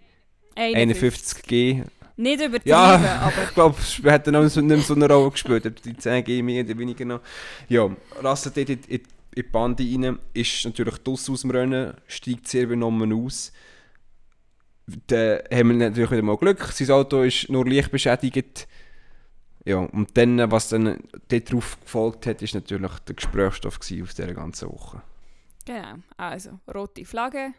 [0.55, 1.83] 51 G.
[2.15, 3.43] Nicht übertrieben, ja, aber...
[3.43, 3.75] ich glaube,
[4.11, 5.85] hat dann auch nicht mehr so eine Rolle gespielt.
[5.85, 7.21] Die 10 G mehr oder weniger noch.
[7.67, 7.89] Ja,
[8.21, 9.03] rastet dort in, in, in
[9.35, 13.51] die Bande rein, ist natürlich draussen aus dem Rennen, steigt sehr benommen aus
[15.07, 16.63] dann haben wir natürlich wieder mal Glück.
[16.73, 18.67] Sein Auto ist nur leicht beschädigt.
[19.65, 24.69] Ja, und dann, was dann darauf gefolgt hat, ist natürlich der Gesprächsstoff aus dieser ganzen
[24.69, 25.01] Woche.
[25.65, 27.53] Genau, also rote Flagge.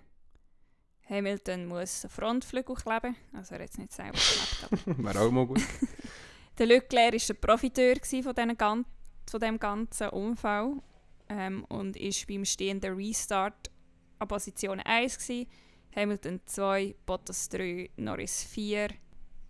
[1.08, 3.16] Hamilton muss einen Frontflügel kleben.
[3.32, 4.98] Also er hat es nicht selber geklebt.
[5.04, 5.62] Wäre auch mal gut.
[6.58, 8.84] der Leclerc war der Profiteur von, Gan
[9.40, 10.76] diesem ganzen Unfall
[11.28, 13.70] ähm, und war beim stehenden Restart
[14.18, 15.46] an Position 1 gewesen.
[15.94, 18.88] Hamilton 2, Bottas 3, Norris 4.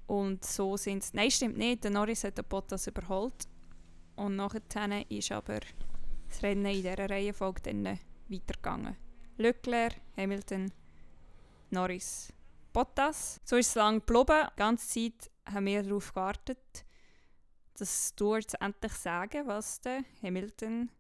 [0.07, 1.05] Und so sind.
[1.15, 1.85] Nein, stimmt nicht.
[1.85, 3.49] Der Norris hat den Bottas überholt.
[4.17, 4.63] Und nachher
[5.09, 5.61] ist aber
[6.29, 8.97] das Rennen in dieser Reihenfolge dann weitergegangen.
[9.37, 10.73] Leclerc, Hamilton,
[11.71, 12.33] Norris,
[12.73, 13.41] Bottas.
[13.45, 14.49] So ist es lang geblieben.
[14.53, 16.85] Die ganze Zeit haben wir darauf gewartet,
[17.79, 20.91] dass Stewards endlich sagen, was der Hamilton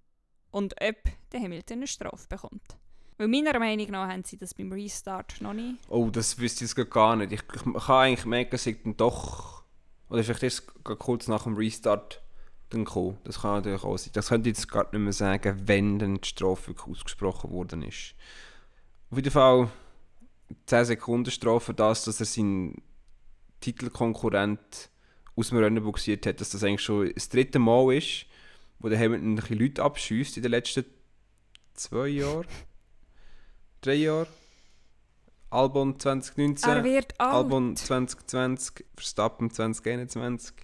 [0.50, 0.96] und ob
[1.32, 2.78] der Hamilton eine Strafe bekommt.
[3.16, 5.76] Weil meiner Meinung nach haben sie das beim Restart noch nicht.
[5.88, 7.32] Oh, das wüsste ich jetzt gar nicht.
[7.32, 9.62] Ich, ich, kann eigentlich merken, dass ich dann doch...
[10.08, 12.22] Oder vielleicht ist es kurz nach dem Restart
[12.70, 13.18] dann gekommen.
[13.24, 14.10] Das kann natürlich auch sein.
[14.12, 17.82] Das könnte ich jetzt gar nicht mehr sagen, wenn dann die Strafe wirklich ausgesprochen worden
[17.82, 18.14] ist.
[19.10, 19.70] Auf jeden Fall
[20.66, 22.82] 10 Sekunden Strafe das, dass er seinen
[23.60, 24.90] Titelkonkurrent
[25.36, 28.26] aus dem Rennen boxiert hat, dass das eigentlich schon das dritte Mal ist,
[28.78, 30.84] wo der Hamilton ein bisschen Leute abschießt in den letzten
[31.74, 32.46] zwei Jahren
[33.84, 34.26] drei Jahre.
[35.50, 37.34] Albon 2019, er wird alt.
[37.34, 40.54] Albon 2020, Verstappen 2021.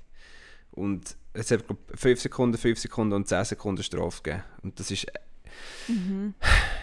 [0.72, 4.44] Und es hat glaub, 5 Sekunden, 5 Sekunden und 10 Sekunden Strafe gegeben.
[4.62, 5.06] Und das ist
[5.88, 6.34] Mhm.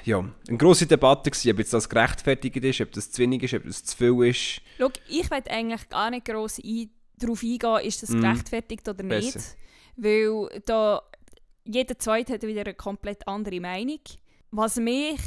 [0.04, 3.54] ja, eine grosse Debatte gewesen, ob jetzt das gerechtfertigt ist, ob das zu wenig ist,
[3.54, 4.62] ob das zu viel ist.
[4.78, 8.21] Schau, ich will eigentlich gar nicht gross ein, darauf eingehen, ist das Mhm.
[8.21, 9.34] gerechtfertigt oder nicht.
[9.34, 9.56] Besser.
[9.95, 11.02] Weil da
[11.63, 14.00] jeder Zweite hat wieder eine komplett andere Meinung.
[14.52, 15.19] Was mich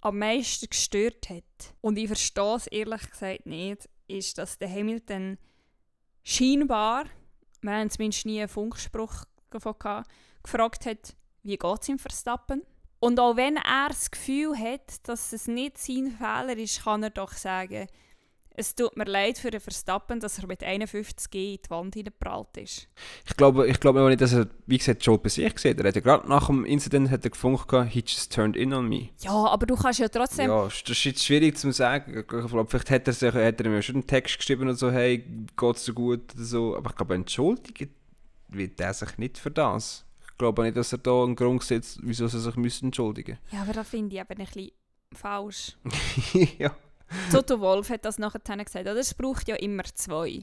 [0.00, 5.38] am meisten gestört hat, und ich verstehe es ehrlich gesagt nicht, ist, dass der Hamilton
[6.24, 7.06] scheinbar,
[7.60, 10.10] wir haben zumindest nie einen Funkspruch davon gehabt,
[10.42, 12.62] gefragt hat, wie geht es ihm Verstappen?
[13.00, 17.10] Und auch wenn er das Gefühl hat, dass es nicht sein Fehler ist, kann er
[17.10, 17.86] doch sagen,
[18.58, 21.94] es tut mir leid für den Verstappen, dass er mit 51 G in die Wand
[21.94, 22.88] hineingeprallt ist.
[23.24, 25.84] Ich glaube, ich glaube aber nicht, dass er, wie gesagt, schon bei sich gesehen hat.
[25.84, 28.88] Er hat ja gerade nach dem Incident hat er gefunden, he just turned in on
[28.88, 29.10] me.
[29.20, 30.50] Ja, aber du kannst ja trotzdem...
[30.50, 32.18] Ja, das ist jetzt schwierig zu sagen.
[32.18, 34.90] Ich glaube, vielleicht hat er, sich, hat er mir schon einen Text geschrieben und so,
[34.90, 35.24] hey,
[35.56, 36.76] geht's dir gut oder so.
[36.76, 37.94] Aber ich glaube, entschuldigen
[38.48, 40.04] wird er sich nicht für das.
[40.20, 43.62] Ich glaube nicht, dass er da einen Grund sitzt, wieso er sich müsste entschuldigen Ja,
[43.62, 44.70] aber das finde ich eben ein bisschen
[45.14, 45.76] falsch.
[46.58, 46.74] ja.
[47.32, 48.96] Toto Wolf hat das nachher gesagt, oder?
[48.96, 50.42] es braucht ja immer zwei.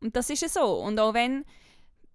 [0.00, 0.80] Und das ist ja so.
[0.80, 1.44] Und auch wenn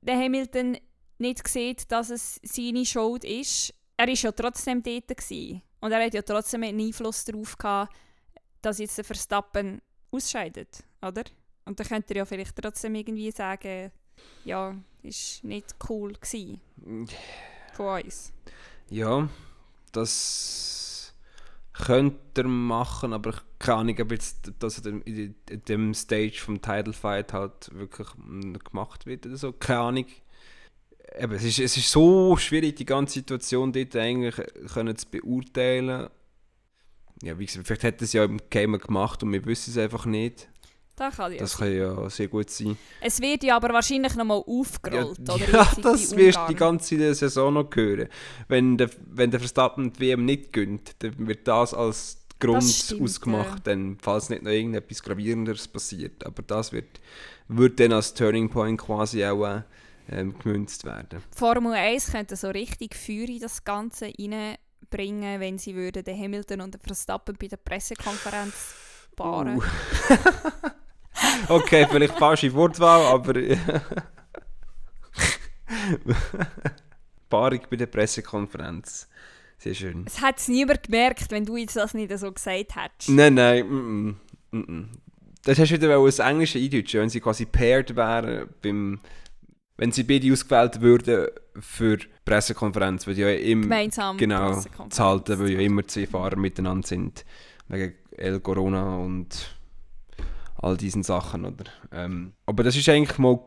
[0.02, 0.78] der Hamilton
[1.18, 5.62] nicht sieht, dass es seine Schuld ist, er ist ja trotzdem dort gewesen.
[5.82, 7.96] Und er hat ja trotzdem einen Einfluss darauf gehabt,
[8.62, 11.24] dass jetzt der Verstappen ausscheidet, oder?
[11.66, 13.92] Und dann könnte er ja vielleicht trotzdem irgendwie sagen,
[14.44, 16.60] ja, ist nicht cool gewesen
[17.74, 18.34] von uns.
[18.90, 19.30] Ja,
[19.92, 20.89] das
[21.86, 25.36] könnte er machen, aber ich keine Ahnung, ob jetzt, dass er in
[25.68, 28.08] dem Stage vom Title Fight halt wirklich
[28.64, 29.52] gemacht wird oder so.
[29.52, 30.06] Keine Ahnung.
[31.18, 34.36] Eben, es, ist, es ist so schwierig, die ganze Situation dort eigentlich
[34.74, 36.10] können zu beurteilen.
[37.22, 40.06] Ja, wie gesagt, vielleicht er es ja im Game gemacht und wir wissen es einfach
[40.06, 40.48] nicht.
[41.00, 41.60] Das kann ja Das sein.
[41.60, 42.78] kann ja sehr gut sein.
[43.02, 45.50] Es wird ja aber wahrscheinlich nochmal aufgerollt, ja, oder?
[45.52, 48.10] ja, das wirst du die ganze Saison noch hören.
[48.48, 53.02] Wenn der, wenn der Verstappen die WM nicht gönnt, dann wird das als Grund stimmt,
[53.02, 56.26] ausgemacht, dann, falls nicht noch irgendetwas Gravierenderes passiert.
[56.26, 57.00] Aber das wird,
[57.48, 59.62] wird dann als Turning Point quasi auch äh,
[60.12, 61.22] ähm, gemünzt werden.
[61.36, 66.62] Formel 1 könnte so richtig Feuer in das Ganze reinbringen, wenn sie würden den Hamilton
[66.62, 68.54] und den Verstappen bei der Pressekonferenz
[69.16, 69.58] paaren.
[69.58, 69.64] Uh.
[71.50, 73.34] okay, vielleicht falsche Wortwahl, aber.
[77.30, 79.08] Paarung bei der Pressekonferenz.
[79.58, 80.06] Sehr schön.
[80.08, 83.10] Es hat es niemand gemerkt, wenn du jetzt das nicht so gesagt hättest.
[83.10, 84.16] Nein, nein, mm,
[84.52, 84.90] mm, mm.
[85.44, 89.00] Das hast du wieder als englische eindeutschen, wenn sie quasi paired wären, beim,
[89.78, 91.28] wenn sie beide ausgewählt würden
[91.60, 96.08] für die Pressekonferenz, weil die ja im, Gemeinsam genau, zu halten, weil ja immer zwei
[96.08, 97.26] Fahrer miteinander sind,
[97.68, 99.59] wegen El Corona und
[100.62, 101.66] all diesen Sachen, oder?
[101.92, 103.40] Ähm, aber das ist eigentlich mal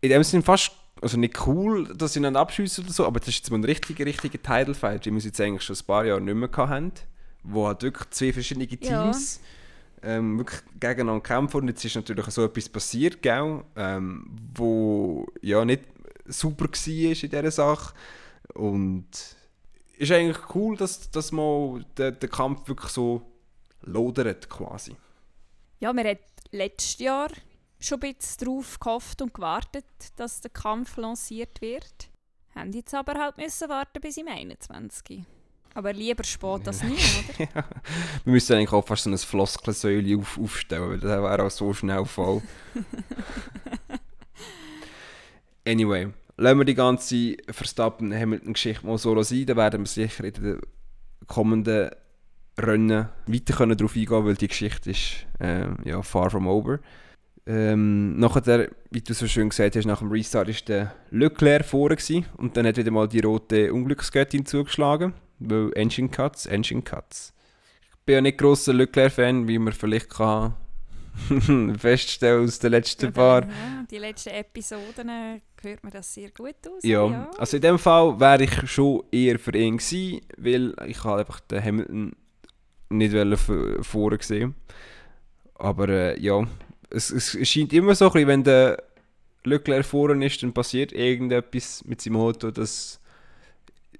[0.00, 3.28] in dem Sinne fast, also nicht cool, dass sie einander abschiessen oder so, aber das
[3.28, 5.86] ist jetzt mal ein richtiger, richtiger Title Fight, wie wir es jetzt eigentlich schon ein
[5.86, 6.92] paar Jahre nicht mehr gehabt haben,
[7.42, 8.76] wo halt wirklich zwei verschiedene Ja.
[8.76, 9.40] Teams
[10.02, 15.64] ähm, wirklich gegeneinander kämpfen und jetzt ist natürlich so etwas passiert, gell, ähm, wo ja
[15.64, 15.82] nicht
[16.26, 17.94] super war in dieser Sache
[18.54, 19.06] und
[19.98, 21.30] ist eigentlich cool, dass, dass
[21.96, 23.22] der, der Kampf wirklich so
[23.82, 24.94] lodert quasi.
[25.80, 26.18] Ja, wir haben
[26.56, 27.28] letztes Jahr
[27.78, 29.84] schon ein bisschen darauf gehofft und gewartet,
[30.16, 32.10] dass der Kampf lanciert wird.
[32.54, 35.24] Haben jetzt aber halt müssen warten bis im 21.
[35.74, 36.96] Aber lieber spät als nie,
[37.38, 37.64] oder?
[38.24, 41.74] Wir müssen eigentlich auch fast so ein Floskelsäule auf, aufstellen, weil das wäre auch so
[41.74, 42.40] schnell voll.
[45.66, 50.60] anyway, lassen wir die ganze Verstappen-Hamilton-Geschichte mal so sein, dann werden wir sicher in den
[51.26, 51.90] kommenden
[52.58, 56.80] Rennen weiter können darauf eingehen, weil die Geschichte ist äh, ja, far from over.
[57.48, 61.96] Ähm, nachher, wie du so schön gesagt hast, nach dem Restart war der Leclerc vorne
[61.96, 67.32] gewesen, und dann hat wieder mal die rote Unglücksgöttin zugeschlagen, weil Engine Cuts, Engine Cuts.
[67.90, 70.54] Ich bin ja nicht grosser Leclerc-Fan, wie man vielleicht kann
[71.78, 73.42] feststellen aus den letzten paar.
[73.42, 76.82] Ja, die letzten Episoden äh, hört mir das sehr gut aus.
[76.82, 81.20] Ja, also in dem Fall wäre ich schon eher für ihn gewesen, weil ich habe
[81.20, 82.16] einfach den Hamilton
[82.88, 84.54] nicht wollen v- vorne sehen.
[85.54, 86.46] Aber äh, ja,
[86.90, 88.82] es, es scheint immer so, bisschen, wenn der
[89.44, 93.00] Leclerc vorne ist, dann passiert irgendetwas mit seinem Auto, dass,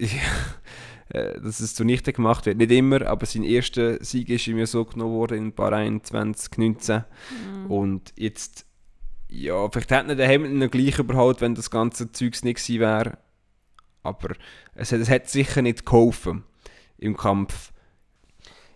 [1.09, 2.57] äh, dass es zunichte gemacht wird.
[2.57, 7.03] Nicht immer, aber sein erster Sieg ist ihm ja so genommen worden in Bahrain 2019.
[7.65, 7.71] Mhm.
[7.71, 8.65] Und jetzt,
[9.29, 12.81] ja, vielleicht hätte ihn der Hamilton noch gleich überholt, wenn das ganze Zeugs nicht gewesen
[12.81, 13.17] wäre.
[14.03, 14.35] Aber
[14.75, 16.43] es hat, es hat sicher nicht geholfen
[16.97, 17.71] im Kampf.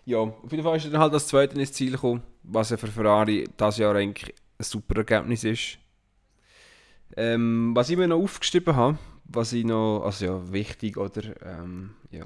[0.04, 2.76] Ja, auf jeden Fall ist er dann halt als Zweiter ins Ziel gekommen, was ja
[2.76, 5.78] für Ferrari das Jahr eigentlich ein super Ergebnis ist.
[7.16, 11.90] Ähm, was ich mir noch aufgeschrieben habe, was ich noch, also ja, wichtig oder ähm,
[12.10, 12.24] ja,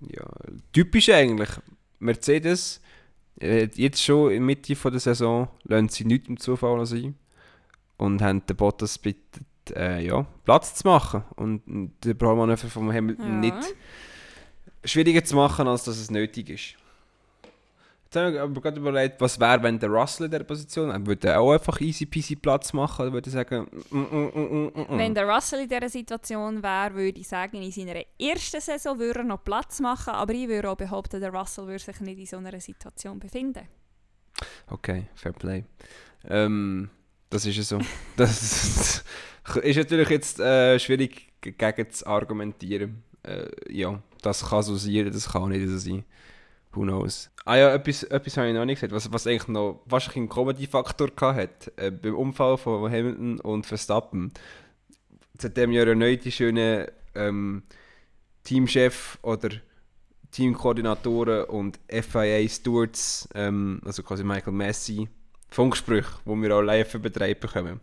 [0.00, 0.26] ja,
[0.72, 1.50] typisch eigentlich.
[1.98, 2.80] Mercedes,
[3.40, 7.14] äh, jetzt schon in der Mitte von der Saison, lassen sie nichts im Zufall sein
[7.98, 11.62] und haben den Bottas bittet, äh, ja, Platz zu machen und
[12.02, 13.52] den Braumanöver vom Hamilton ja.
[13.52, 13.74] nicht
[14.84, 16.79] schwieriger zu machen, als dass es nötig ist.
[18.12, 21.06] Jetzt habe ich aber gerade überlegt, was wäre, wenn der Russell in dieser Position wäre.
[21.06, 23.68] Würde er auch einfach easy peasy Platz machen oder würde er sagen...
[23.90, 28.02] Mm, mm, mm, wenn der Russell in dieser Situation wäre, würde ich sagen, in seiner
[28.18, 31.78] ersten Saison würde er noch Platz machen, aber ich würde auch behaupten, der Russell würde
[31.78, 33.68] sich nicht in so einer Situation befinden.
[34.66, 35.64] Okay, fair play.
[36.28, 36.90] Ähm,
[37.28, 37.78] das ist ja so.
[38.16, 39.04] das
[39.62, 43.04] ist natürlich jetzt äh, schwierig gegen zu argumentieren.
[43.22, 46.04] Äh, ja, das kann so sein, das kann nicht so sein.
[46.72, 47.30] Who knows?
[47.44, 50.28] Ah ja, etwas, etwas habe ich noch nicht gesagt, was, was eigentlich noch wahrscheinlich einen
[50.28, 51.72] Comedy-Faktor hatte.
[51.76, 54.32] Äh, beim Unfall von Hamilton und Verstappen.
[55.38, 57.64] Seitdem ja erneut die schönen ähm,
[58.44, 59.50] Teamchef oder
[60.30, 65.08] Teamkoordinatoren und FIA Stewards, ähm, also quasi Michael Messi,
[65.48, 67.80] Funksprüche, die wir auch live betreiben bekommen.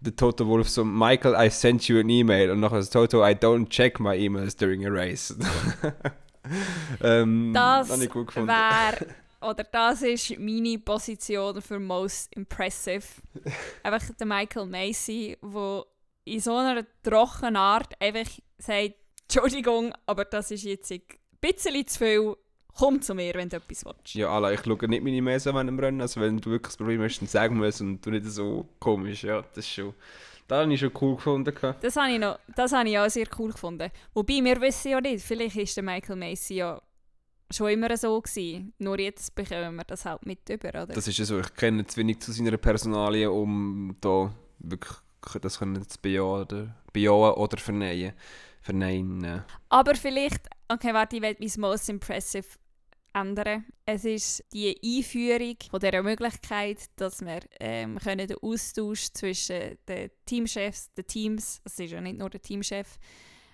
[0.00, 3.68] Der Toto Wolf so, Michael, I sent you an email und nachher Toto, I don't
[3.68, 5.36] check my emails during a race.
[7.02, 9.06] ähm, das wäre,
[9.40, 13.04] oder das ist meine Position für Most Impressive.
[13.82, 15.84] einfach der Michael Macy, der
[16.24, 21.02] in so einer trockenen Art einfach sagt, Entschuldigung, aber das ist jetzt ein
[21.40, 22.36] bisschen zu viel.
[22.72, 24.14] Komm zu mir, wenn du etwas willst.
[24.14, 26.00] Ja, Allah, ich schaue nicht meine Mails an während dem Rennen.
[26.00, 28.68] Also wenn du wirklich das Problem hast, dann sag mir es und du nicht so
[28.78, 29.24] komisch.
[29.24, 29.94] Ja, das ist schon...
[30.50, 31.54] Das habe ich schon cool gefunden.
[31.80, 33.88] Das habe ich, noch, das habe ich auch sehr cool gefunden.
[34.14, 36.82] Wobei, wir wissen ja nicht, vielleicht ist der Michael Macy ja
[37.52, 38.72] schon immer so gewesen.
[38.78, 40.86] Nur jetzt bekommen wir das halt mit über, oder?
[40.88, 41.38] Das ist ja so.
[41.38, 44.96] Ich kenne zu wenig zu seiner Personalie, um da wirklich
[45.40, 48.14] das können zu bejahen oder, bejahen oder verneinen.
[48.60, 49.44] verneinen.
[49.68, 52.46] Aber vielleicht, okay, warte, ich werde mein Most Impressive
[53.12, 53.64] ändern.
[53.84, 60.10] Es ist die Einführung von dieser Möglichkeit, dass wir ähm, können den Austausch zwischen den
[60.26, 62.98] Teamchefs, den Teams, es ist ja nicht nur der Teamchef,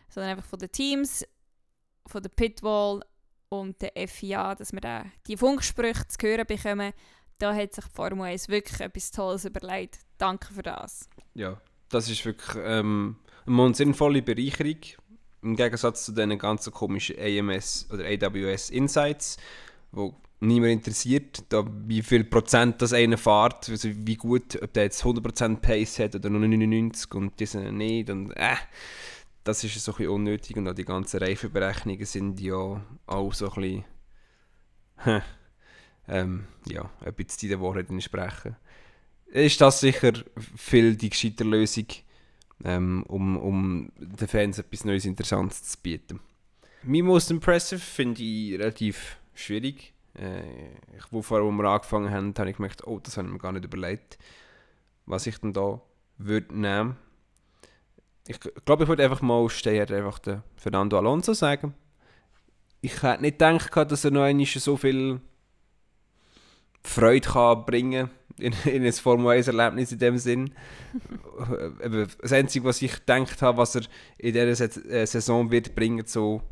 [0.09, 1.25] sondern einfach von den Teams,
[2.07, 3.03] von der Pitwall
[3.49, 6.93] und der FIA, dass wir da die Funksprüche zu hören bekommen.
[7.39, 9.99] Da hat sich die Formel 1 wirklich etwas Tolles überlegt.
[10.19, 11.09] Danke für das.
[11.35, 14.79] Ja, das ist wirklich ähm, eine sinnvolle Bereicherung
[15.43, 19.37] im Gegensatz zu den ganzen komischen AMS oder AWS Insights,
[19.93, 24.85] wo niemand interessiert, da, wie viel Prozent das einer fährt, also wie gut, ob der
[24.85, 28.57] jetzt 100% Pace hat oder nur 99% und diese nicht und äh,
[29.45, 33.51] das ist so ein bisschen unnötig und auch die ganzen Reifenberechnungen sind ja auch so
[33.53, 35.23] ein bisschen
[36.09, 38.57] ähm, ja, ein bisschen der Wahrheit entsprechen.
[39.27, 40.13] Ist das sicher
[40.57, 41.87] viel die gescheite Lösung,
[42.65, 46.21] ähm, um, um den Fans etwas Neues, Interessantes zu bieten.
[46.83, 49.93] Mein Most Impressive finde ich relativ schwierig.
[50.15, 53.33] Äh, ich, wo vorher, wo wir angefangen haben, habe ich gemerkt, oh, das habe ich
[53.33, 54.19] mir gar nicht überlegt,
[55.05, 55.81] was ich dann da
[56.19, 56.97] würde nehmen.
[58.29, 61.75] Ich glaube, ich würde einfach mal stehen, einfach den Fernando Alonso sagen.
[62.81, 65.21] Ich hätte nicht gedacht, dass er noch einmal so viel
[66.83, 70.51] Freude kann bringen in, in ein Formel 1 Erlebnis in dem Sinn.
[72.21, 73.83] das Einzige, was ich gedacht habe, was er
[74.19, 76.43] in dieser äh, Saison wird bringen, so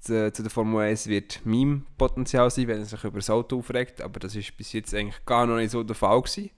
[0.00, 3.58] zu, zu der Formel 1 wird mein Potenzial sein, wenn er sich über das Auto
[3.58, 6.50] aufregt, aber das ist bis jetzt eigentlich gar noch nicht so der Fall gewesen.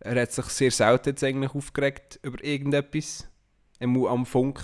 [0.00, 3.28] Er hat sich sehr selten jetzt eigentlich aufgeregt über irgendetwas
[3.80, 4.60] am Funk,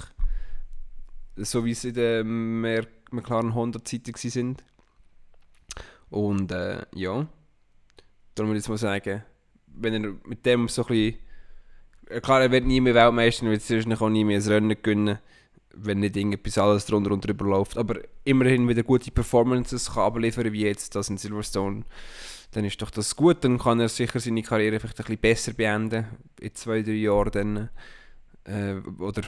[1.36, 4.64] so wie es in der McLaren Honda Zeiten sind.
[6.08, 7.26] Und äh, ja,
[8.36, 9.24] darum würde ich mal sagen,
[9.66, 11.18] wenn er mit dem so ein bisschen,
[12.08, 14.76] äh, klar, er wird nie mehr Weltmeister, er wird wahrscheinlich auch nie mehr ein Rennen
[14.80, 15.18] gewinnen,
[15.74, 20.52] wenn nicht irgendetwas alles drunter und drüber läuft, aber immerhin wieder gute Performances kann abliefern
[20.52, 21.84] wie jetzt das in Silverstone,
[22.52, 25.52] dann ist doch das gut, dann kann er sicher seine Karriere vielleicht ein bisschen besser
[25.52, 26.06] beenden,
[26.40, 27.68] in zwei, drei Jahren dann,
[28.44, 29.22] äh, oder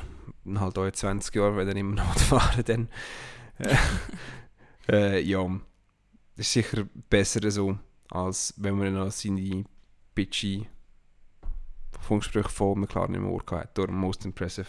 [0.54, 2.88] halt auch in 20 Jahren, wenn er immer noch fahren dann.
[4.90, 5.46] äh, ja,
[6.36, 7.76] das ist sicher besser so,
[8.10, 9.64] als wenn man noch seine
[10.14, 10.66] bitchy
[12.00, 13.76] Funksprüche von McLaren im Ohr hat.
[13.76, 14.68] Darum most impressive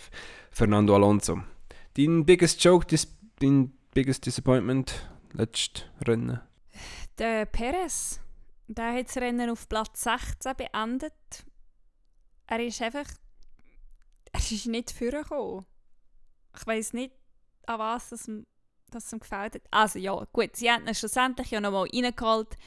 [0.51, 1.41] Fernando Alonso.
[1.95, 3.07] Dein biggest joke, dis,
[3.39, 6.39] dein biggest disappointment letztes Rennen?
[7.17, 8.19] Der Perez.
[8.67, 11.13] Der hat das Rennen auf Platz 16 beendet.
[12.47, 13.07] Er ist einfach.
[14.31, 15.65] Er ist nicht vorgekommen.
[16.55, 17.13] Ich weiß nicht,
[17.65, 18.29] an was das
[18.91, 19.61] das ihm gefällt hat.
[19.71, 22.57] Also ja, gut, sie haben ihn schlussendlich ja nochmal reingeholt,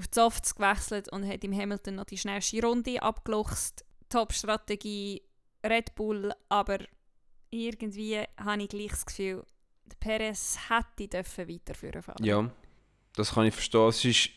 [0.00, 3.84] auf die Softs gewechselt und hat im Hamilton noch die schnellste Runde abgeluchst.
[4.08, 5.22] Top-Strategie,
[5.64, 6.78] Red Bull, aber
[7.50, 9.44] irgendwie habe ich gleich das Gefühl,
[9.84, 12.24] der Perez hätte dürfen weiterführen fahren.
[12.24, 12.50] Ja,
[13.14, 13.88] das kann ich verstehen.
[13.88, 14.30] Es ist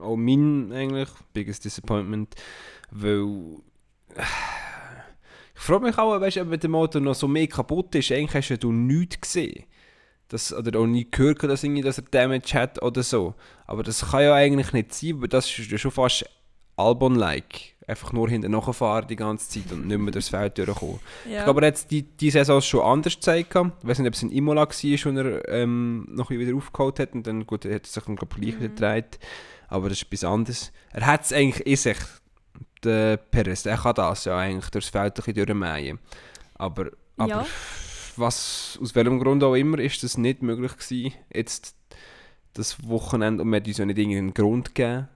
[0.00, 2.34] auch mein eigentlich biggest disappointment,
[2.90, 3.58] weil
[5.54, 8.10] ich frage mich auch, weißt, ob der Motor noch so mehr kaputt ist.
[8.10, 9.66] Eigentlich hast ja du nichts gesehen.
[10.28, 13.34] Das, oder auch nie gehört, dass, irgendwie, dass er Damage hat oder so.
[13.66, 16.24] Aber das kann ja eigentlich nicht sein, weil das ist ja schon fast
[16.76, 17.74] Albon-like.
[17.86, 21.00] Einfach nur hinten nachfahren die ganze Zeit und nicht mehr durchs Feld durchkommen.
[21.26, 21.38] Ja.
[21.38, 23.54] Ich glaube, er hat die, die Saison schon anders gezeigt.
[23.54, 27.14] Ich weiß nicht, ob es in Imola war, wo er ähm, noch wieder aufgeholt hat.
[27.14, 28.74] Und dann gut, er hat sich dann, glaub, gleich wieder Mhm.
[28.76, 29.18] gedreht.
[29.68, 30.72] Aber das ist etwas anderes.
[30.92, 31.96] Er hat es eigentlich in sich,
[32.84, 33.64] der Perez.
[33.64, 35.98] Er kann das ja eigentlich durchs Feld ein bisschen durchmähen.
[36.54, 37.46] Aber, aber Ja.
[38.18, 41.76] Was, aus welchem Grund auch immer, ist das nicht möglich gewesen, jetzt
[42.54, 43.42] das Wochenende.
[43.42, 45.08] Und man hat uns ja nicht irgendeinen Grund gegeben,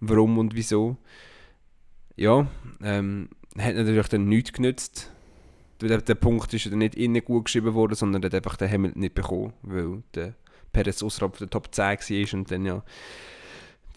[0.00, 0.96] warum und wieso.
[2.16, 2.46] Ja,
[2.82, 5.10] ähm, hat natürlich dann nichts genützt.
[5.80, 8.56] Der, der Punkt ist ja dann nicht innen gut geschrieben worden, sondern er hat einfach
[8.56, 10.34] den Hamilton nicht bekommen, weil der
[10.72, 12.84] Perez außerhalb der Top 10 war und dann ja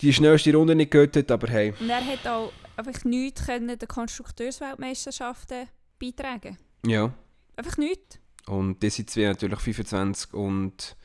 [0.02, 3.78] die schnellste Runde nicht gehört hat, aber hey, Und er hat auch einfach nichts können
[3.78, 5.68] den Konstrukteursweltmeisterschaften
[6.00, 6.58] beitragen.
[6.86, 7.14] ja.
[7.58, 8.20] Einfach nichts.
[8.48, 10.96] Und das sind zwei natürlich 25 und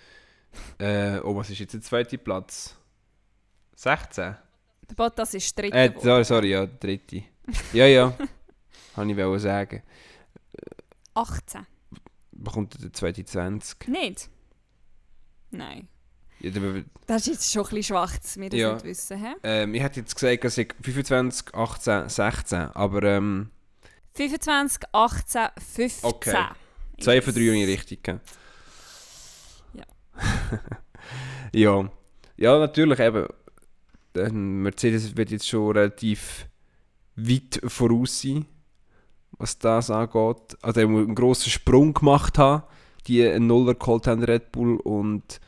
[0.78, 2.76] äh, oh, was ist jetzt der zweite Platz?
[3.76, 4.36] 16?
[4.88, 7.22] Der Bottas ist dritter Äh, sorry, sorry, ja, dritte.
[7.72, 8.12] Ja, ja,
[8.94, 9.82] kann ich wollen sagen.
[11.14, 11.66] 18.
[12.32, 13.88] Bekommt er der zweite 20?
[13.88, 14.28] Nicht?
[15.50, 15.88] Nein.
[16.40, 16.50] Ja,
[17.06, 18.72] Das ist jetzt schon ein bisschen schwach, dass wir das Ja.
[18.74, 19.18] nicht wissen.
[19.18, 19.32] He?
[19.42, 23.50] ähm, ich hätte jetzt gesagt, dass ich 25, 18, 16, aber ähm,
[24.14, 26.08] 25, 18, 15.
[26.10, 26.46] Okay.
[27.00, 28.20] Zwei von drei habe ich richtig gegeben.
[29.74, 29.84] Ja.
[31.52, 31.90] ja.
[32.36, 33.26] Ja, natürlich eben.
[34.62, 36.46] Mercedes wird jetzt schon relativ
[37.16, 38.46] weit voraus sein,
[39.32, 40.56] was das angeht.
[40.62, 42.64] Also er muss einen grossen Sprung gemacht haben,
[43.06, 44.76] die einen Nuller geholt haben, Red Bull.
[44.80, 45.40] Und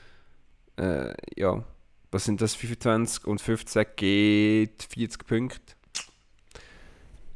[0.76, 1.64] äh, ja,
[2.11, 2.55] was sind das?
[2.55, 5.74] 25 und 15 geht 40 Punkte.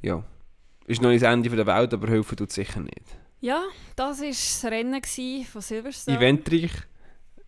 [0.03, 0.23] Ja.
[0.87, 3.19] Ist noch nicht das Ende der Welt, aber helfen tut sicher nicht.
[3.41, 3.63] Ja,
[3.97, 5.03] das war das Rennen
[5.45, 6.17] von Silverstone.
[6.17, 6.73] Eventreich.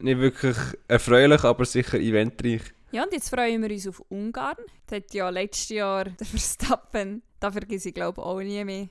[0.01, 2.62] Nicht wirklich erfreulich, aber sicher eventreich.
[2.93, 4.57] Ja, und jetzt freuen wir uns auf Ungarn.
[4.86, 8.89] Das hat ja letztes Jahr der Verstappen, da vergesse ich glaube auch nie mehr,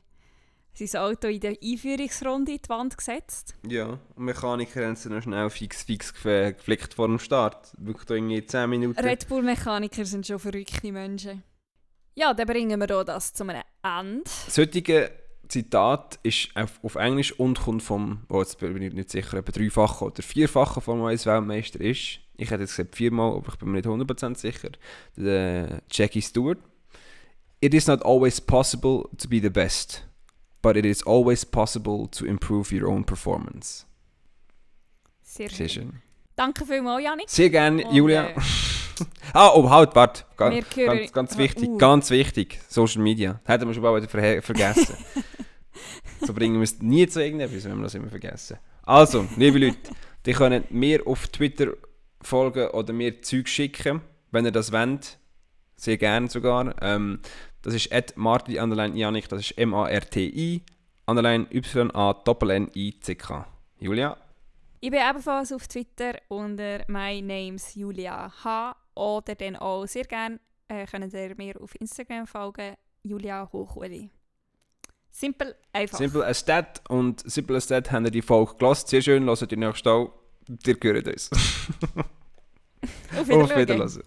[0.74, 3.56] sein Auto in der Einführungsrunde in die Wand gesetzt.
[3.68, 7.74] Ja, und Mechaniker haben sie noch schnell fix fix geflickt vor dem Start.
[7.78, 9.00] Wirklich irgendwie 10 Minuten.
[9.00, 11.44] Red Bull-Mechaniker sind schon verrückte Menschen.
[12.14, 14.30] Ja, dann bringen wir hier das zu einem Ende.
[14.56, 15.12] Heutige
[15.50, 19.48] Zitat ist auf, auf Englisch und kommt vom, oh, jetzt bin ich nicht sicher, ob
[19.48, 22.20] er dreifacher oder vierfacher Formel 1 Weltmeister ist.
[22.38, 24.70] Ich hätte jetzt gesagt viermal, aber ich bin mir nicht 100% sicher.
[25.16, 26.60] Der Jackie Stewart.
[27.60, 30.08] It is not always possible to be the best,
[30.62, 33.86] but it is always possible to improve your own performance.
[35.24, 35.90] Sehr Sehr schön.
[35.90, 36.02] schön.
[36.36, 37.30] Danke vielmals, Janik.
[37.30, 38.28] Sehr gerne, Julia.
[38.30, 38.36] äh,
[39.34, 40.24] Ah, oh, halt, warte.
[40.38, 41.78] Ga- Wir hören- Ganz, ganz Ah, wichtig, uh.
[41.78, 42.60] ganz wichtig.
[42.68, 43.40] Social Media.
[43.46, 44.96] Hätten wir schon bald wieder vergessen.
[46.22, 48.58] so bringen wir es nie zu irgendetwas, wenn wir das immer vergessen.
[48.84, 49.78] Also, liebe Leute,
[50.26, 51.74] die können mir auf Twitter
[52.22, 55.18] folgen oder mir Zeug schicken, wenn ihr das wollt.
[55.76, 56.74] Sehr gerne sogar.
[56.82, 57.20] Ähm,
[57.62, 60.64] das ist at Marti underline Janik, das ist M-A-R-T-I
[61.06, 61.46] underline
[62.28, 63.46] Y-A-N-N-I-C-K.
[63.80, 64.18] Julia?
[64.80, 68.76] Ich bin ebenfalls auf Twitter unter My Name's Julia H.
[68.98, 74.10] Oder dann auch sehr gerne äh, könnt ihr mir auf Instagram folgen, Julia Hochuli.
[75.10, 75.98] Simpel, einfach.
[75.98, 76.82] Simple as that.
[76.90, 78.88] Und simple as that haben wir die Folge gelassen.
[78.88, 80.14] Sehr schön, hört die nächste auch.
[80.48, 81.30] Ihr hört uns.
[83.18, 83.68] Auf Auf Wiedersehen.
[83.70, 84.04] Wiedersehen.